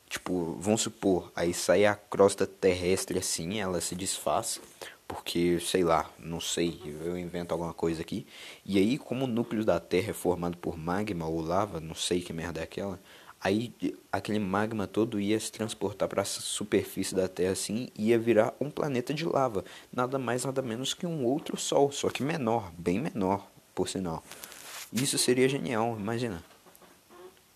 tipo, 0.10 0.58
vamos 0.60 0.82
supor, 0.82 1.32
aí 1.36 1.54
sai 1.54 1.86
a 1.86 1.96
crosta 1.96 2.48
terrestre 2.48 3.20
assim, 3.20 3.60
ela 3.60 3.80
se 3.80 3.94
desfaz, 3.94 4.60
porque, 5.08 5.60
sei 5.60 5.84
lá, 5.84 6.10
não 6.20 6.40
sei, 6.40 6.80
eu 7.04 7.18
invento 7.18 7.54
alguma 7.54 7.74
coisa 7.74 8.02
aqui. 8.02 8.28
E 8.66 8.78
aí, 8.78 8.98
como 8.98 9.26
o 9.26 9.28
núcleo 9.28 9.64
da 9.64 9.80
Terra 9.80 10.10
é 10.10 10.14
formado 10.14 10.58
por 10.58 10.78
magma 10.78 11.28
ou 11.28 11.42
lava, 11.42 11.80
não 11.80 11.96
sei 11.96 12.22
que 12.22 12.34
merda 12.34 12.60
é 12.60 12.64
aquela, 12.64 13.00
aí 13.40 13.74
aquele 14.12 14.40
magma 14.40 14.88
todo 14.88 15.20
ia 15.20 15.40
se 15.40 15.52
transportar 15.52 16.10
para 16.10 16.24
a 16.24 16.26
superfície 16.26 17.16
da 17.16 17.28
Terra 17.28 17.54
assim, 17.54 17.90
e 17.96 18.10
ia 18.10 18.20
virar 18.20 18.54
um 18.60 18.70
planeta 18.70 19.14
de 19.14 19.26
lava, 19.26 19.64
nada 19.94 20.18
mais 20.18 20.44
nada 20.44 20.62
menos 20.62 20.94
que 20.94 21.06
um 21.06 21.24
outro 21.24 21.56
sol, 21.56 21.92
só 21.92 22.10
que 22.10 22.24
menor, 22.24 22.72
bem 22.78 23.00
menor, 23.00 23.48
por 23.76 23.88
sinal. 23.88 24.24
Isso 24.92 25.20
seria 25.20 25.48
genial, 25.48 25.96
imagina. 26.00 26.44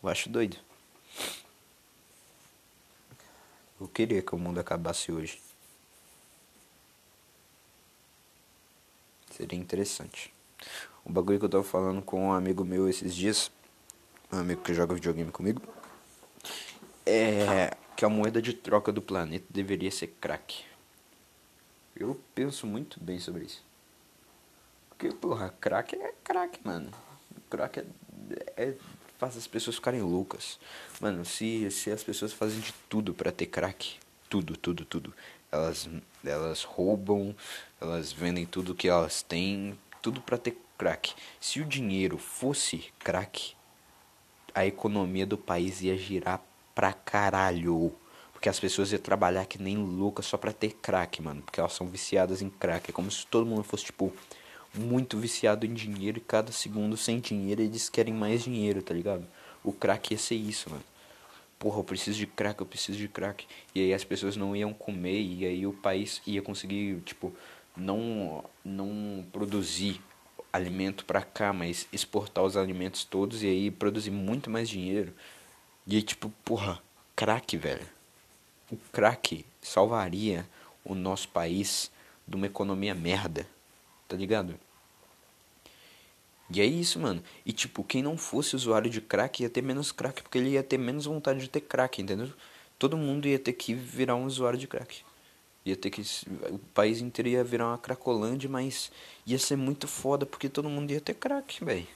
Eu 0.02 0.10
acho 0.10 0.30
doido. 0.30 0.58
Eu 3.80 3.88
queria 3.88 4.22
que 4.22 4.34
o 4.34 4.38
mundo 4.38 4.60
acabasse 4.60 5.12
hoje. 5.12 5.42
Seria 9.32 9.58
interessante. 9.58 10.34
Um 11.06 11.12
bagulho 11.12 11.40
que 11.40 11.46
eu 11.46 11.50
tava 11.50 11.64
falando 11.64 12.02
com 12.02 12.28
um 12.28 12.34
amigo 12.34 12.64
meu 12.64 12.88
esses 12.88 13.14
dias, 13.14 13.52
um 14.32 14.38
amigo 14.38 14.62
que 14.62 14.74
joga 14.74 14.94
videogame 14.94 15.32
comigo, 15.32 15.62
é 17.06 17.76
que 17.96 18.06
a 18.06 18.10
moeda 18.10 18.42
de 18.42 18.54
troca 18.54 18.92
do 18.92 19.02
planeta 19.02 19.46
deveria 19.50 19.92
ser 19.92 20.08
crack. 20.22 20.64
Eu 21.96 22.20
penso 22.34 22.66
muito 22.66 23.04
bem 23.04 23.20
sobre 23.20 23.46
isso. 23.46 23.64
Porque, 24.90 25.10
porra, 25.12 25.54
crack 25.60 25.96
é 25.96 26.14
crack, 26.24 26.60
mano. 26.64 26.92
Crack 27.50 27.80
é, 27.80 27.86
é 28.56 28.76
faz 29.24 29.38
as 29.38 29.48
pessoas 29.48 29.78
ficarem 29.78 30.02
loucas. 30.02 30.60
Mano, 31.00 31.24
se, 31.24 31.72
se 31.72 31.90
as 31.90 32.04
pessoas 32.04 32.34
fazem 32.34 32.60
de 32.60 32.74
tudo 32.90 33.14
para 33.14 33.32
ter 33.32 33.46
crack, 33.46 33.96
tudo, 34.30 34.58
tudo, 34.58 34.84
tudo. 34.84 35.14
Elas, 35.50 35.90
elas 36.26 36.64
roubam, 36.64 37.34
elas 37.80 38.12
vendem 38.12 38.46
tudo 38.46 38.76
que 38.76 38.90
elas 38.90 39.22
têm, 39.22 39.80
tudo 40.02 40.20
para 40.20 40.38
ter 40.38 40.58
crack. 40.78 41.14
Se 41.40 41.62
o 41.62 41.66
dinheiro 41.66 42.18
fosse 42.18 42.92
crack, 43.00 43.56
a 44.54 44.66
economia 44.66 45.26
do 45.26 45.38
país 45.38 45.82
ia 45.82 45.98
girar 45.98 46.42
pra 46.76 46.92
caralho. 46.92 47.96
Porque 48.34 48.50
as 48.50 48.60
pessoas 48.60 48.92
iam 48.92 49.00
trabalhar 49.00 49.46
que 49.46 49.62
nem 49.62 49.78
loucas 49.78 50.26
só 50.26 50.38
pra 50.38 50.52
ter 50.52 50.74
crack, 50.82 51.22
mano. 51.22 51.42
Porque 51.44 51.62
elas 51.62 51.74
são 51.74 51.88
viciadas 51.88 52.42
em 52.42 52.50
crack. 52.50 52.90
É 52.90 52.94
como 52.94 53.10
se 53.10 53.26
todo 53.26 53.46
mundo 53.46 53.64
fosse, 53.64 53.86
tipo, 53.86 54.12
muito 54.74 55.18
viciado 55.18 55.66
em 55.66 55.74
dinheiro 55.74 56.18
e 56.18 56.22
cada 56.22 56.52
segundo 56.52 56.98
sem 56.98 57.20
dinheiro 57.20 57.62
eles 57.62 57.90
querem 57.90 58.14
mais 58.14 58.44
dinheiro, 58.44 58.82
tá 58.82 58.94
ligado? 58.94 59.26
O 59.64 59.72
crack 59.72 60.14
ia 60.14 60.18
ser 60.18 60.36
isso, 60.36 60.70
mano. 60.70 60.84
Porra, 61.60 61.80
eu 61.80 61.84
preciso 61.84 62.18
de 62.18 62.28
crack, 62.28 62.60
eu 62.60 62.66
preciso 62.66 62.98
de 62.98 63.08
crack. 63.08 63.46
E 63.74 63.82
aí 63.82 63.94
as 63.94 64.04
pessoas 64.04 64.36
não 64.36 64.56
iam 64.56 64.74
comer 64.74 65.22
e 65.22 65.46
aí 65.46 65.68
o 65.68 65.74
país 65.74 66.22
ia 66.26 66.42
conseguir, 66.42 67.00
tipo, 67.02 67.34
não 67.78 68.44
não 68.66 69.24
produzir 69.32 70.02
alimento 70.52 71.06
para 71.06 71.22
cá, 71.22 71.54
mas 71.54 71.88
exportar 71.92 72.44
os 72.44 72.58
alimentos 72.58 73.04
todos 73.04 73.44
e 73.44 73.48
aí 73.48 73.72
produzir 73.72 74.12
muito 74.12 74.50
mais 74.50 74.68
dinheiro. 74.70 75.14
E 75.88 75.96
aí, 75.96 76.02
tipo, 76.02 76.30
porra, 76.44 76.82
crack, 77.16 77.58
velho. 77.58 77.88
O 78.72 78.78
crack 78.92 79.46
salvaria 79.62 80.48
o 80.84 80.96
nosso 80.96 81.30
país 81.30 81.92
de 82.28 82.36
uma 82.36 82.48
economia 82.48 82.94
merda 82.94 83.48
tá 84.14 84.18
ligado? 84.18 84.54
E 86.52 86.62
é 86.62 86.66
isso, 86.66 87.00
mano. 87.00 87.24
E 87.44 87.52
tipo, 87.52 87.84
quem 87.84 88.04
não 88.04 88.16
fosse 88.16 88.56
usuário 88.56 88.88
de 88.88 89.02
crack 89.02 89.42
ia 89.42 89.50
ter 89.50 89.64
menos 89.64 89.92
crack, 89.92 90.22
porque 90.22 90.38
ele 90.38 90.52
ia 90.52 90.62
ter 90.62 90.78
menos 90.78 91.06
vontade 91.06 91.40
de 91.40 91.50
ter 91.50 91.62
crack, 91.62 92.00
entendeu? 92.00 92.32
Todo 92.78 92.96
mundo 92.96 93.28
ia 93.28 93.40
ter 93.40 93.54
que 93.54 93.74
virar 93.74 94.14
um 94.14 94.26
usuário 94.26 94.60
de 94.60 94.68
crack. 94.68 95.02
Ia 95.66 95.76
ter 95.76 95.90
que. 95.90 96.04
O 96.52 96.60
país 96.76 97.02
inteiro 97.02 97.28
ia 97.30 97.44
virar 97.44 97.70
uma 97.70 97.78
cracolândia, 97.80 98.48
mas 98.48 98.92
ia 99.26 99.40
ser 99.40 99.56
muito 99.56 99.88
foda 99.88 100.28
porque 100.28 100.48
todo 100.48 100.70
mundo 100.70 100.92
ia 100.92 101.02
ter 101.02 101.16
crack, 101.16 101.66
velho. 101.66 101.88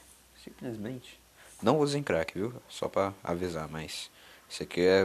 Simplesmente. 0.42 1.20
Não 1.62 1.78
usem 1.78 2.02
crack, 2.02 2.34
viu? 2.34 2.52
Só 2.68 2.88
pra 2.88 3.14
avisar, 3.22 3.68
mas. 3.68 4.10
Isso 4.50 4.64
aqui 4.64 4.80
é. 4.80 5.04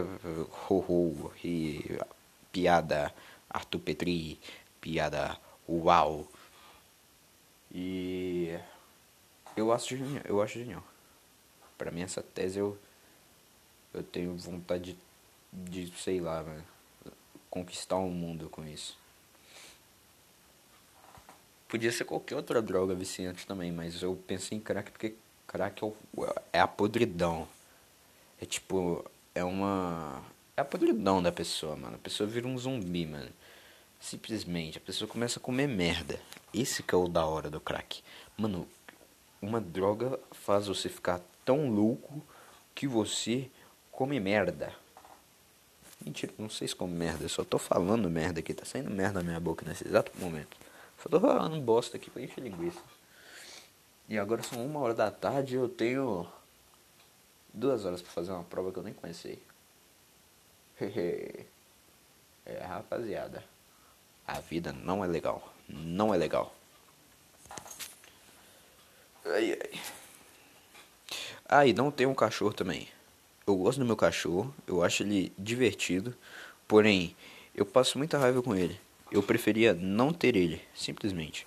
Ho, 0.68 0.74
ho, 0.74 1.32
hi, 1.44 1.96
piada. 2.50 3.14
Arthur 3.48 3.78
Petri. 3.78 4.40
Piada. 4.80 5.38
Uau. 5.68 6.26
E 7.74 8.56
eu 9.56 9.72
acho 9.72 9.96
genial, 9.96 10.22
eu 10.24 10.40
acho 10.40 10.58
genial. 10.58 10.84
Para 11.76 11.90
mim 11.90 12.02
essa 12.02 12.22
tese 12.22 12.60
eu 12.60 12.78
eu 13.92 14.02
tenho 14.02 14.36
vontade 14.36 14.96
de, 15.52 15.86
de 15.86 15.98
sei 15.98 16.20
lá, 16.20 16.42
né, 16.42 16.62
conquistar 17.50 17.96
o 17.96 18.06
um 18.06 18.10
mundo 18.10 18.48
com 18.48 18.66
isso. 18.66 18.96
Podia 21.68 21.90
ser 21.90 22.04
qualquer 22.04 22.36
outra 22.36 22.62
droga 22.62 22.94
viciante 22.94 23.46
também, 23.46 23.72
mas 23.72 24.02
eu 24.02 24.16
pensei 24.26 24.58
em 24.58 24.60
crack 24.60 24.90
porque 24.90 25.14
crack 25.46 25.82
é, 25.82 25.86
o, 25.86 25.94
é 26.52 26.60
a 26.60 26.68
podridão. 26.68 27.48
É 28.40 28.44
tipo, 28.44 29.04
é 29.34 29.44
uma. 29.44 30.22
É 30.56 30.60
a 30.60 30.64
podridão 30.64 31.22
da 31.22 31.32
pessoa, 31.32 31.76
mano. 31.76 31.96
A 31.96 31.98
pessoa 31.98 32.28
vira 32.28 32.46
um 32.46 32.56
zumbi, 32.58 33.06
mano. 33.06 33.30
Simplesmente, 34.04 34.76
a 34.76 34.82
pessoa 34.82 35.08
começa 35.08 35.38
a 35.38 35.42
comer 35.42 35.66
merda. 35.66 36.20
Esse 36.52 36.82
que 36.82 36.94
é 36.94 36.98
o 36.98 37.08
da 37.08 37.24
hora 37.24 37.48
do 37.48 37.58
crack. 37.58 38.02
Mano, 38.36 38.68
uma 39.40 39.62
droga 39.62 40.20
faz 40.30 40.66
você 40.66 40.90
ficar 40.90 41.22
tão 41.42 41.70
louco 41.70 42.22
que 42.74 42.86
você 42.86 43.50
come 43.90 44.20
merda. 44.20 44.74
Mentira, 46.04 46.34
não 46.36 46.50
sei 46.50 46.68
se 46.68 46.76
come 46.76 46.92
merda, 46.92 47.24
eu 47.24 47.30
só 47.30 47.44
tô 47.44 47.56
falando 47.56 48.10
merda 48.10 48.40
aqui, 48.40 48.52
tá 48.52 48.66
saindo 48.66 48.90
merda 48.90 49.20
na 49.20 49.24
minha 49.24 49.40
boca 49.40 49.64
nesse 49.66 49.88
exato 49.88 50.12
momento. 50.18 50.54
Só 51.02 51.08
tô 51.08 51.18
falando 51.18 51.58
bosta 51.62 51.96
aqui 51.96 52.10
pra 52.10 52.20
encher 52.20 52.42
linguiça. 52.42 52.82
E 54.06 54.18
agora 54.18 54.42
são 54.42 54.66
uma 54.66 54.80
hora 54.80 54.92
da 54.92 55.10
tarde 55.10 55.54
e 55.54 55.56
eu 55.56 55.66
tenho 55.66 56.30
duas 57.54 57.86
horas 57.86 58.02
pra 58.02 58.12
fazer 58.12 58.32
uma 58.32 58.44
prova 58.44 58.70
que 58.70 58.78
eu 58.78 58.82
nem 58.82 58.92
conheci. 58.92 59.38
é, 60.78 61.46
rapaziada. 62.66 63.53
A 64.26 64.40
vida 64.40 64.72
não 64.72 65.04
é 65.04 65.06
legal. 65.06 65.54
Não 65.68 66.14
é 66.14 66.16
legal. 66.16 66.54
Ai, 69.24 69.58
ai. 69.60 69.80
Ah, 71.46 71.66
e 71.66 71.72
não 71.72 71.90
tem 71.90 72.06
um 72.06 72.14
cachorro 72.14 72.52
também. 72.52 72.88
Eu 73.46 73.56
gosto 73.56 73.78
do 73.78 73.84
meu 73.84 73.96
cachorro, 73.96 74.54
eu 74.66 74.82
acho 74.82 75.02
ele 75.02 75.32
divertido, 75.38 76.16
porém, 76.66 77.14
eu 77.54 77.66
passo 77.66 77.98
muita 77.98 78.18
raiva 78.18 78.42
com 78.42 78.56
ele. 78.56 78.80
Eu 79.10 79.22
preferia 79.22 79.74
não 79.74 80.12
ter 80.12 80.34
ele, 80.34 80.60
simplesmente. 80.74 81.46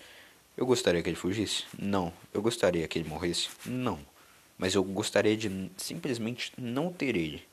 Eu 0.55 0.65
gostaria 0.65 1.01
que 1.01 1.09
ele 1.09 1.15
fugisse? 1.15 1.65
Não. 1.77 2.13
Eu 2.33 2.41
gostaria 2.41 2.87
que 2.87 2.99
ele 2.99 3.09
morresse? 3.09 3.49
Não. 3.65 3.99
Mas 4.57 4.73
eu 4.73 4.83
gostaria 4.83 5.35
de 5.35 5.71
simplesmente 5.77 6.51
não 6.57 6.91
ter 6.91 7.15
ele. 7.15 7.43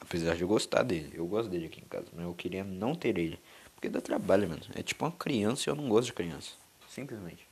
Apesar 0.00 0.36
de 0.36 0.42
eu 0.42 0.48
gostar 0.48 0.82
dele. 0.82 1.12
Eu 1.14 1.26
gosto 1.26 1.48
dele 1.48 1.66
aqui 1.66 1.80
em 1.80 1.88
casa, 1.88 2.06
mas 2.12 2.24
eu 2.24 2.34
queria 2.34 2.62
não 2.62 2.94
ter 2.94 3.16
ele. 3.18 3.38
Porque 3.86 3.90
dá 3.90 4.00
trabalho, 4.00 4.48
mano. 4.48 4.62
É 4.74 4.82
tipo 4.82 5.04
uma 5.04 5.12
criança 5.12 5.68
e 5.68 5.70
eu 5.70 5.76
não 5.76 5.88
gosto 5.88 6.06
de 6.06 6.12
criança. 6.12 6.50
Simplesmente. 6.90 7.46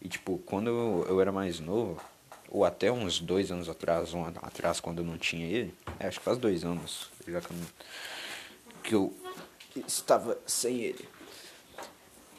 E 0.00 0.08
tipo, 0.10 0.36
quando 0.44 0.68
eu, 0.68 1.06
eu 1.08 1.20
era 1.22 1.32
mais 1.32 1.58
novo, 1.58 1.98
ou 2.50 2.66
até 2.66 2.92
uns 2.92 3.18
dois 3.18 3.50
anos 3.50 3.66
atrás, 3.66 4.12
um 4.12 4.26
ano 4.26 4.38
atrás, 4.42 4.78
quando 4.78 4.98
eu 4.98 5.04
não 5.06 5.16
tinha 5.16 5.46
ele, 5.46 5.74
é, 5.98 6.06
acho 6.06 6.18
que 6.18 6.24
faz 6.24 6.36
dois 6.36 6.64
anos, 6.64 7.08
já 7.26 7.40
que 7.40 7.50
eu, 7.50 7.56
não, 7.56 7.66
que 8.82 8.94
eu 8.94 9.16
estava 9.86 10.38
sem 10.46 10.82
ele. 10.82 11.08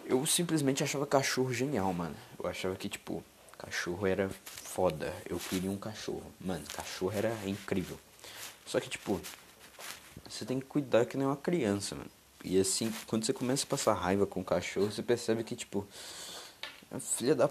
Eu 0.05 0.23
simplesmente 0.27 0.83
achava 0.83 1.07
cachorro 1.07 1.51
genial, 1.51 1.91
mano. 1.93 2.15
Eu 2.37 2.47
achava 2.47 2.75
que, 2.75 2.87
tipo, 2.87 3.23
cachorro 3.57 4.05
era 4.05 4.29
foda. 4.45 5.11
Eu 5.27 5.39
queria 5.39 5.71
um 5.71 5.77
cachorro. 5.77 6.31
Mano, 6.39 6.63
cachorro 6.71 7.13
era 7.13 7.33
incrível. 7.47 7.97
Só 8.67 8.79
que, 8.79 8.87
tipo, 8.87 9.19
você 10.29 10.45
tem 10.45 10.59
que 10.59 10.67
cuidar 10.67 11.07
que 11.07 11.17
nem 11.17 11.25
uma 11.25 11.35
criança, 11.35 11.95
mano. 11.95 12.11
E 12.45 12.59
assim, 12.59 12.93
quando 13.07 13.25
você 13.25 13.33
começa 13.33 13.65
a 13.65 13.67
passar 13.67 13.93
raiva 13.93 14.27
com 14.27 14.39
o 14.39 14.45
cachorro, 14.45 14.91
você 14.91 15.01
percebe 15.01 15.43
que, 15.43 15.55
tipo, 15.55 15.85
filha 16.99 17.33
da. 17.33 17.49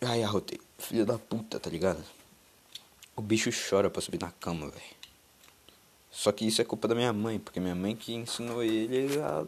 Ai, 0.00 0.22
arrotei. 0.22 0.58
Filha 0.78 1.04
da 1.04 1.18
puta, 1.18 1.60
tá 1.60 1.68
ligado? 1.68 2.02
O 3.14 3.20
bicho 3.20 3.50
chora 3.68 3.90
pra 3.90 4.00
subir 4.00 4.18
na 4.20 4.30
cama, 4.30 4.70
velho. 4.70 4.98
Só 6.10 6.32
que 6.32 6.46
isso 6.46 6.62
é 6.62 6.64
culpa 6.64 6.88
da 6.88 6.94
minha 6.94 7.12
mãe, 7.12 7.38
porque 7.38 7.60
minha 7.60 7.74
mãe 7.74 7.94
que 7.94 8.14
ensinou 8.14 8.62
ele 8.62 9.20
a 9.20 9.44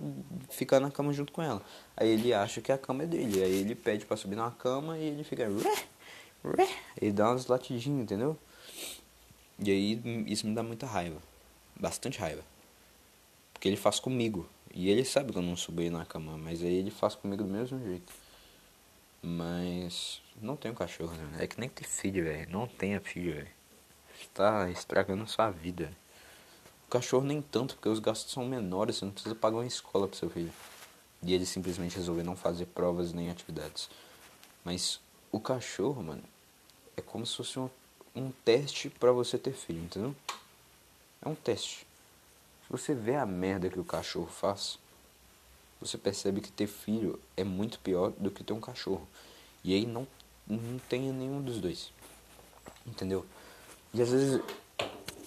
ficar 0.50 0.80
na 0.80 0.90
cama 0.90 1.12
junto 1.12 1.32
com 1.32 1.42
ela. 1.42 1.62
Aí 1.96 2.10
ele 2.10 2.34
acha 2.34 2.60
que 2.60 2.70
a 2.70 2.76
cama 2.76 3.04
é 3.04 3.06
dele. 3.06 3.42
Aí 3.42 3.54
ele 3.54 3.74
pede 3.74 4.04
pra 4.04 4.16
subir 4.16 4.36
na 4.36 4.50
cama 4.50 4.98
e 4.98 5.04
ele 5.04 5.24
fica. 5.24 5.48
E 7.00 7.10
dá 7.10 7.30
umas 7.30 7.46
latidinhas, 7.46 8.02
entendeu? 8.02 8.36
E 9.58 9.70
aí 9.70 10.24
isso 10.26 10.46
me 10.46 10.54
dá 10.54 10.62
muita 10.62 10.86
raiva. 10.86 11.20
Bastante 11.74 12.18
raiva. 12.18 12.42
Porque 13.60 13.68
ele 13.68 13.76
faz 13.76 14.00
comigo. 14.00 14.48
E 14.72 14.88
ele 14.88 15.04
sabe 15.04 15.32
que 15.32 15.38
eu 15.38 15.42
não 15.42 15.54
subi 15.54 15.90
na 15.90 16.06
cama, 16.06 16.38
mas 16.38 16.62
aí 16.62 16.76
ele 16.76 16.90
faz 16.90 17.14
comigo 17.14 17.44
do 17.44 17.50
mesmo 17.50 17.78
jeito. 17.78 18.10
Mas 19.22 20.22
não 20.40 20.56
tenho 20.56 20.74
cachorro, 20.74 21.12
né? 21.12 21.44
É 21.44 21.46
que 21.46 21.60
nem 21.60 21.68
ter 21.68 21.84
filho, 21.84 22.24
velho. 22.24 22.50
Não 22.50 22.66
tenha 22.66 22.98
filho, 23.02 23.34
velho. 23.34 23.50
Tá 24.32 24.70
estragando 24.70 25.26
sua 25.26 25.50
vida. 25.50 25.92
O 26.86 26.90
cachorro 26.90 27.22
nem 27.22 27.42
tanto, 27.42 27.74
porque 27.74 27.90
os 27.90 27.98
gastos 27.98 28.32
são 28.32 28.46
menores, 28.46 28.96
você 28.96 29.04
não 29.04 29.12
precisa 29.12 29.34
pagar 29.34 29.58
uma 29.58 29.66
escola 29.66 30.08
pro 30.08 30.16
seu 30.16 30.30
filho. 30.30 30.50
E 31.22 31.34
ele 31.34 31.44
simplesmente 31.44 31.96
resolver 31.96 32.22
não 32.22 32.34
fazer 32.34 32.64
provas 32.64 33.12
nem 33.12 33.28
atividades. 33.28 33.90
Mas 34.64 35.02
o 35.30 35.38
cachorro, 35.38 36.02
mano, 36.02 36.24
é 36.96 37.02
como 37.02 37.26
se 37.26 37.36
fosse 37.36 37.58
um, 37.58 37.68
um 38.16 38.30
teste 38.42 38.88
para 38.88 39.12
você 39.12 39.36
ter 39.36 39.52
filho, 39.52 39.82
entendeu? 39.82 40.16
É 41.20 41.28
um 41.28 41.34
teste. 41.34 41.89
Você 42.70 42.94
vê 42.94 43.16
a 43.16 43.26
merda 43.26 43.68
que 43.68 43.80
o 43.80 43.84
cachorro 43.84 44.28
faz, 44.28 44.78
você 45.80 45.98
percebe 45.98 46.40
que 46.40 46.52
ter 46.52 46.68
filho 46.68 47.18
é 47.36 47.42
muito 47.42 47.80
pior 47.80 48.12
do 48.12 48.30
que 48.30 48.44
ter 48.44 48.52
um 48.52 48.60
cachorro. 48.60 49.08
E 49.64 49.74
aí 49.74 49.84
não, 49.84 50.06
não 50.46 50.78
tenha 50.88 51.12
nenhum 51.12 51.42
dos 51.42 51.60
dois. 51.60 51.92
Entendeu? 52.86 53.26
E 53.92 54.00
às 54.00 54.10
vezes 54.10 54.40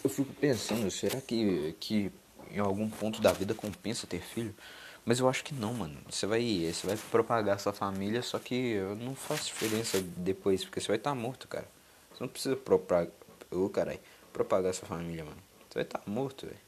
eu 0.02 0.10
fico 0.10 0.34
pensando, 0.36 0.90
será 0.90 1.20
que, 1.20 1.76
que 1.82 2.12
em 2.50 2.60
algum 2.60 2.90
ponto 2.90 3.22
da 3.22 3.34
vida 3.34 3.54
compensa 3.54 4.08
ter 4.08 4.22
filho? 4.22 4.56
Mas 5.04 5.20
eu 5.20 5.28
acho 5.28 5.44
que 5.44 5.54
não, 5.54 5.74
mano. 5.74 5.98
Você 6.10 6.26
vai, 6.26 6.72
você 6.72 6.88
vai 6.88 6.96
propagar 7.12 7.60
sua 7.60 7.74
família, 7.74 8.22
só 8.22 8.40
que 8.40 8.78
não 9.02 9.16
faz 9.16 9.48
diferença 9.48 10.02
depois, 10.02 10.64
porque 10.64 10.80
você 10.80 10.88
vai 10.88 10.96
estar 10.96 11.12
tá 11.12 11.16
morto, 11.16 11.48
cara. 11.50 11.68
Você 12.14 12.24
não 12.24 12.30
precisa 12.30 12.56
propagar, 12.56 13.12
oh, 13.52 13.68
carai, 13.68 14.00
propagar 14.32 14.74
sua 14.74 14.88
família, 14.88 15.26
mano. 15.26 15.38
Você 15.68 15.74
vai 15.74 15.84
estar 15.84 16.00
tá 16.00 16.10
morto, 16.10 16.46
velho. 16.46 16.63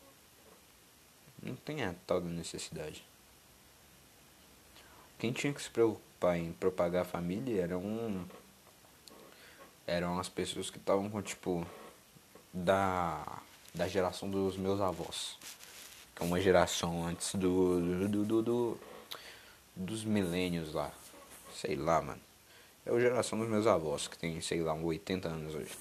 Não 1.45 1.55
tem 1.55 1.83
a 1.83 1.93
tal 2.05 2.19
da 2.19 2.27
necessidade. 2.27 3.05
Quem 5.19 5.31
tinha 5.31 5.53
que 5.53 5.61
se 5.61 5.69
preocupar 5.69 6.37
em 6.37 6.51
propagar 6.53 7.03
a 7.03 7.05
família 7.05 7.61
eram 7.61 8.27
eram 9.87 10.19
as 10.19 10.27
pessoas 10.27 10.71
que 10.71 10.77
estavam 10.77 11.09
com 11.09 11.21
tipo 11.21 11.65
da 12.51 13.41
da 13.73 13.87
geração 13.87 14.29
dos 14.29 14.57
meus 14.57 14.81
avós, 14.81 15.37
que 16.15 16.23
é 16.23 16.25
uma 16.25 16.41
geração 16.41 17.05
antes 17.05 17.35
do 17.35 18.07
do, 18.09 18.25
do, 18.25 18.41
do 18.41 18.79
dos 19.75 20.03
milênios 20.03 20.73
lá, 20.73 20.91
sei 21.53 21.75
lá, 21.75 22.01
mano. 22.01 22.21
É 22.85 22.91
a 22.91 22.99
geração 22.99 23.39
dos 23.39 23.47
meus 23.47 23.65
avós, 23.65 24.07
que 24.07 24.17
tem, 24.17 24.39
sei 24.41 24.61
lá, 24.61 24.73
uns 24.73 24.83
80 24.83 25.27
anos 25.27 25.55
hoje. 25.55 25.71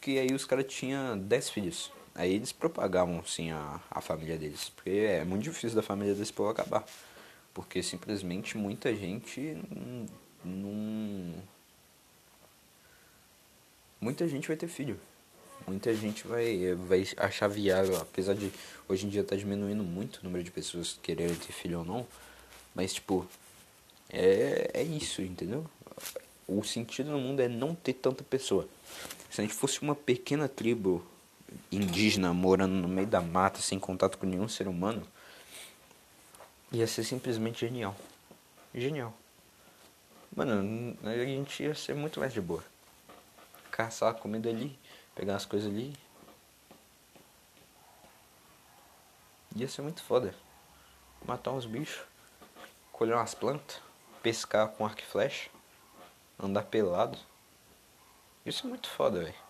Que 0.00 0.18
aí 0.18 0.32
os 0.32 0.44
caras 0.44 0.66
tinham 0.66 1.18
10 1.18 1.50
filhos. 1.50 1.92
Aí 2.16 2.32
eles 2.34 2.50
propagavam, 2.50 3.22
sim, 3.26 3.50
a, 3.50 3.78
a 3.90 4.00
família 4.00 4.38
deles. 4.38 4.70
Porque 4.70 4.88
é 4.90 5.22
muito 5.22 5.42
difícil 5.42 5.76
da 5.76 5.82
família 5.82 6.14
desse 6.14 6.32
povo 6.32 6.48
acabar. 6.48 6.84
Porque 7.52 7.82
simplesmente 7.82 8.56
muita 8.56 8.94
gente 8.96 9.58
não. 10.42 11.34
Muita 14.00 14.26
gente 14.26 14.48
vai 14.48 14.56
ter 14.56 14.66
filho. 14.66 14.98
Muita 15.66 15.94
gente 15.94 16.26
vai, 16.26 16.74
vai 16.74 17.06
achar 17.18 17.48
viável, 17.48 17.96
apesar 17.96 18.34
de 18.34 18.50
hoje 18.88 19.06
em 19.06 19.08
dia 19.08 19.24
tá 19.24 19.34
diminuindo 19.34 19.82
muito 19.82 20.16
o 20.18 20.24
número 20.24 20.44
de 20.44 20.50
pessoas 20.50 20.98
querendo 21.02 21.38
ter 21.38 21.52
filho 21.52 21.80
ou 21.80 21.84
não. 21.84 22.06
Mas 22.74 22.94
tipo, 22.94 23.26
é, 24.08 24.70
é 24.72 24.82
isso, 24.82 25.20
entendeu? 25.20 25.66
O 26.46 26.62
sentido 26.62 27.10
no 27.10 27.18
mundo 27.18 27.40
é 27.40 27.48
não 27.48 27.74
ter 27.74 27.94
tanta 27.94 28.22
pessoa. 28.22 28.68
Se 29.30 29.40
a 29.40 29.44
gente 29.44 29.54
fosse 29.54 29.82
uma 29.82 29.94
pequena 29.94 30.48
tribo 30.48 31.04
indígena 31.70 32.32
morando 32.32 32.74
no 32.74 32.88
meio 32.88 33.06
da 33.06 33.20
mata, 33.20 33.60
sem 33.60 33.78
contato 33.78 34.18
com 34.18 34.26
nenhum 34.26 34.48
ser 34.48 34.68
humano, 34.68 35.06
Ia 36.72 36.86
ser 36.86 37.04
simplesmente 37.04 37.60
genial. 37.60 37.94
Genial. 38.74 39.14
Mano, 40.34 40.98
a 41.04 41.24
gente 41.24 41.62
ia 41.62 41.74
ser 41.74 41.94
muito 41.94 42.18
mais 42.18 42.32
de 42.32 42.40
boa. 42.40 42.62
Caçar 43.70 44.10
a 44.10 44.14
comida 44.14 44.48
ali, 44.48 44.76
pegar 45.14 45.36
as 45.36 45.46
coisas 45.46 45.70
ali. 45.70 45.96
Ia 49.54 49.68
ser 49.68 49.82
muito 49.82 50.02
foda. 50.02 50.34
Matar 51.24 51.52
uns 51.52 51.66
bichos, 51.66 52.04
colher 52.92 53.14
umas 53.14 53.34
plantas, 53.34 53.80
pescar 54.20 54.68
com 54.68 54.84
arco 54.84 55.00
e 55.00 55.04
flecha, 55.04 55.48
andar 56.38 56.64
pelado. 56.64 57.16
Isso 58.44 58.66
é 58.66 58.68
muito 58.68 58.90
foda, 58.90 59.20
velho. 59.22 59.45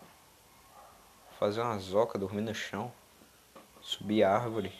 Fazer 1.39 1.61
uma 1.61 1.77
zoca, 1.77 2.17
dormir 2.17 2.41
no 2.41 2.53
chão, 2.53 2.91
subir 3.81 4.23
árvore, 4.23 4.73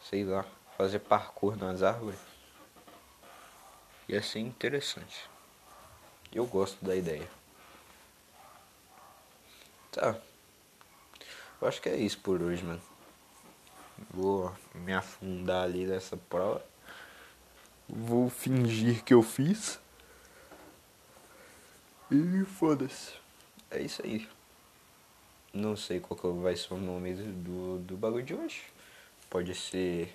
sei 0.00 0.24
lá 0.24 0.44
fazer 0.76 0.98
parkour 0.98 1.56
nas 1.56 1.82
árvores. 1.82 2.20
Ia 4.08 4.22
ser 4.22 4.40
interessante. 4.40 5.28
Eu 6.32 6.46
gosto 6.46 6.84
da 6.84 6.94
ideia. 6.94 7.28
Tá. 9.90 10.16
Eu 11.60 11.66
acho 11.66 11.80
que 11.80 11.88
é 11.88 11.96
isso 11.96 12.18
por 12.18 12.42
hoje, 12.42 12.62
mano. 12.62 12.82
Vou 14.10 14.54
me 14.74 14.92
afundar 14.92 15.64
ali 15.64 15.86
nessa 15.86 16.16
prova. 16.16 16.62
Vou 17.88 18.28
fingir 18.28 19.02
que 19.02 19.14
eu 19.14 19.22
fiz. 19.22 19.80
E 22.10 22.44
foda-se. 22.44 23.14
É 23.70 23.80
isso 23.80 24.02
aí. 24.04 24.28
Não 25.56 25.74
sei 25.74 26.00
qual 26.00 26.34
vai 26.34 26.54
ser 26.54 26.74
o 26.74 26.76
nome 26.76 27.14
do, 27.14 27.78
do 27.78 27.96
bagulho 27.96 28.22
de 28.22 28.34
hoje. 28.34 28.60
Pode 29.30 29.54
ser 29.54 30.14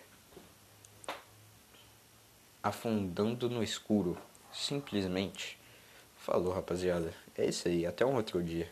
afundando 2.62 3.50
no 3.50 3.64
escuro. 3.64 4.16
Simplesmente. 4.54 5.58
Falou, 6.16 6.54
rapaziada. 6.54 7.12
É 7.36 7.48
isso 7.48 7.68
aí. 7.68 7.88
Até 7.88 8.06
um 8.06 8.18
outro 8.18 8.44
dia. 8.44 8.72